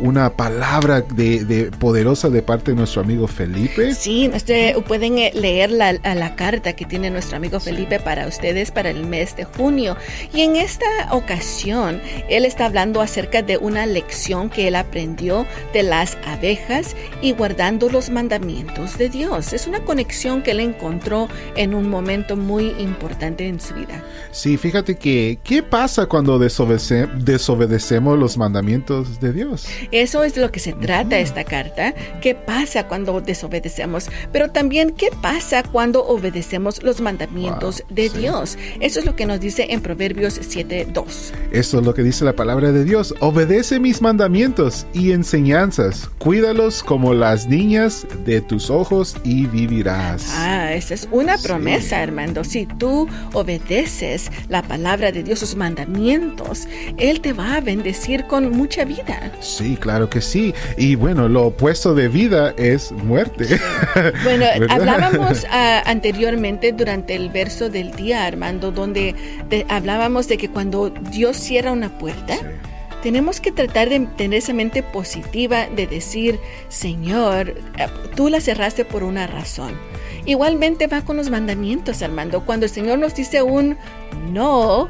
una 0.00 0.30
palabra 0.30 1.00
de, 1.02 1.70
poderosa 1.78 2.28
de 2.30 2.42
parte 2.42 2.72
de 2.72 2.76
nuestro 2.76 3.02
amigo 3.02 3.26
Felipe. 3.26 3.94
Sí, 3.94 4.30
este, 4.32 4.74
pueden 4.86 5.18
eh, 5.18 5.32
leer 5.34 5.70
la, 5.70 5.92
la 5.92 6.34
carta 6.34 6.74
que 6.74 6.84
tiene 6.84 7.10
nuestro 7.10 7.36
amigo 7.36 7.60
Felipe 7.60 8.00
para 8.00 8.26
ustedes 8.26 8.70
para 8.70 8.90
el 8.90 9.06
mes 9.06 9.36
de 9.36 9.44
junio. 9.44 9.96
Y 10.32 10.42
en 10.42 10.56
esta 10.56 10.86
ocasión, 11.10 12.00
él 12.28 12.44
está 12.44 12.66
hablando 12.66 13.00
acerca 13.00 13.42
de 13.42 13.56
una 13.56 13.86
lección 13.86 14.50
que 14.50 14.68
él 14.68 14.76
aprendió 14.88 15.46
de 15.72 15.82
las 15.82 16.16
abejas 16.26 16.96
y 17.20 17.32
guardando 17.32 17.88
los 17.88 18.10
mandamientos 18.10 18.96
de 18.98 19.08
Dios. 19.08 19.52
Es 19.52 19.66
una 19.66 19.84
conexión 19.84 20.42
que 20.42 20.52
él 20.52 20.60
encontró 20.60 21.28
en 21.56 21.74
un 21.74 21.88
momento 21.88 22.36
muy 22.36 22.68
importante 22.78 23.46
en 23.46 23.60
su 23.60 23.74
vida. 23.74 24.02
Sí, 24.30 24.56
fíjate 24.56 24.96
que, 24.96 25.38
¿qué 25.44 25.62
pasa 25.62 26.06
cuando 26.06 26.38
desobedecemos 26.38 28.18
los 28.18 28.36
mandamientos 28.36 29.20
de 29.20 29.32
Dios? 29.32 29.66
Eso 29.92 30.24
es 30.24 30.36
lo 30.36 30.50
que 30.50 30.60
se 30.60 30.72
trata 30.72 31.18
esta 31.18 31.44
carta. 31.44 31.94
¿Qué 32.20 32.34
pasa 32.34 32.88
cuando 32.88 33.20
desobedecemos? 33.20 34.08
Pero 34.32 34.50
también, 34.50 34.90
¿qué 34.90 35.10
pasa 35.22 35.62
cuando 35.62 36.04
obedecemos 36.06 36.82
los 36.82 37.00
mandamientos 37.00 37.84
de 37.90 38.08
Dios? 38.08 38.56
Eso 38.80 39.00
es 39.00 39.06
lo 39.06 39.14
que 39.16 39.26
nos 39.26 39.40
dice 39.40 39.66
en 39.70 39.80
Proverbios 39.80 40.40
7.2. 40.40 41.04
Eso 41.52 41.78
es 41.78 41.84
lo 41.84 41.94
que 41.94 42.02
dice 42.02 42.24
la 42.24 42.34
palabra 42.34 42.72
de 42.72 42.84
Dios. 42.84 43.14
Obedece 43.20 43.80
mis 43.80 44.00
mandamientos 44.00 44.77
y 44.92 45.12
enseñanzas. 45.12 46.10
Cuídalos 46.18 46.82
como 46.82 47.14
las 47.14 47.46
niñas 47.46 48.06
de 48.24 48.40
tus 48.40 48.70
ojos 48.70 49.16
y 49.24 49.46
vivirás. 49.46 50.32
Ah, 50.34 50.72
esa 50.72 50.94
es 50.94 51.08
una 51.10 51.38
promesa, 51.38 52.00
Armando. 52.00 52.44
Si 52.44 52.66
tú 52.66 53.08
obedeces 53.32 54.30
la 54.48 54.62
palabra 54.62 55.12
de 55.12 55.22
Dios, 55.22 55.40
sus 55.40 55.56
mandamientos, 55.56 56.66
Él 56.96 57.20
te 57.20 57.32
va 57.32 57.56
a 57.56 57.60
bendecir 57.60 58.24
con 58.24 58.50
mucha 58.50 58.84
vida. 58.84 59.32
Sí, 59.40 59.76
claro 59.76 60.08
que 60.10 60.20
sí. 60.20 60.54
Y 60.76 60.94
bueno, 60.94 61.28
lo 61.28 61.46
opuesto 61.46 61.94
de 61.94 62.08
vida 62.08 62.54
es 62.56 62.92
muerte. 62.92 63.58
Bueno, 64.24 64.46
hablábamos 64.68 65.46
ah, 65.50 65.82
anteriormente 65.86 66.72
durante 66.72 67.14
el 67.14 67.30
verso 67.30 67.70
del 67.70 67.92
día, 67.92 68.26
Armando, 68.26 68.70
donde 68.70 69.14
hablábamos 69.68 70.28
de 70.28 70.38
que 70.38 70.48
cuando 70.48 70.90
Dios 70.90 71.36
cierra 71.36 71.72
una 71.72 71.98
puerta, 71.98 72.36
tenemos 73.02 73.40
que 73.40 73.52
tratar 73.52 73.88
de 73.88 74.00
tener 74.00 74.38
esa 74.38 74.52
mente 74.52 74.82
positiva 74.82 75.66
de 75.68 75.86
decir, 75.86 76.38
Señor, 76.68 77.50
eh, 77.50 77.86
tú 78.16 78.28
la 78.28 78.40
cerraste 78.40 78.84
por 78.84 79.02
una 79.02 79.26
razón. 79.26 79.74
Igualmente 80.24 80.86
va 80.86 81.02
con 81.02 81.16
los 81.16 81.30
mandamientos, 81.30 82.02
Armando. 82.02 82.44
Cuando 82.44 82.66
el 82.66 82.70
Señor 82.70 82.98
nos 82.98 83.14
dice 83.14 83.42
un 83.42 83.76
no, 84.30 84.88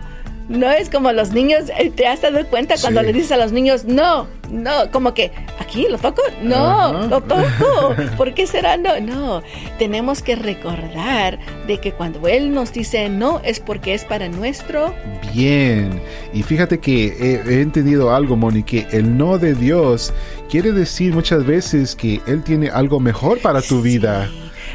no 0.49 0.71
es 0.71 0.89
como 0.89 1.13
los 1.13 1.33
niños, 1.33 1.71
eh, 1.79 1.91
¿te 1.91 2.07
has 2.07 2.23
dado 2.23 2.45
cuenta 2.47 2.77
cuando 2.81 3.03
le 3.03 3.13
dices 3.13 3.33
a 3.33 3.37
los 3.37 3.53
niños 3.53 3.85
no? 3.85 4.27
No, 4.51 4.91
como 4.91 5.13
que 5.13 5.31
aquí 5.61 5.87
lo 5.91 5.99
toco, 5.99 6.23
no, 6.43 7.07
lo 7.07 7.21
toco. 7.21 7.95
¿Por 8.17 8.33
qué 8.33 8.47
será 8.47 8.79
no? 8.79 8.99
No, 9.01 9.43
tenemos 9.79 10.23
que 10.23 10.37
recordar 10.37 11.39
de 11.67 11.79
que 11.79 11.93
cuando 11.93 12.27
Él 12.29 12.55
nos 12.55 12.73
dice 12.73 13.11
no 13.11 13.41
es 13.45 13.61
porque 13.61 13.93
es 13.93 14.07
para 14.07 14.31
nuestro 14.31 14.95
bien. 15.35 16.01
Y 16.33 16.43
fíjate 16.43 16.79
que 16.79 17.43
he, 17.47 17.61
entendido 17.61 18.15
algo, 18.15 18.37
Moni, 18.37 18.63
que 18.63 18.87
el 18.91 19.19
no 19.19 19.37
de 19.37 19.55
Dios 19.55 20.15
quiere 20.49 20.73
decir 20.73 21.13
muchas 21.13 21.45
veces 21.45 21.95
que 21.95 22.23
Él 22.27 22.43
tiene 22.43 22.71
algo 22.71 23.01
mejor 23.01 23.41
para 23.41 23.61
tu 23.61 23.83
vida. 23.83 24.31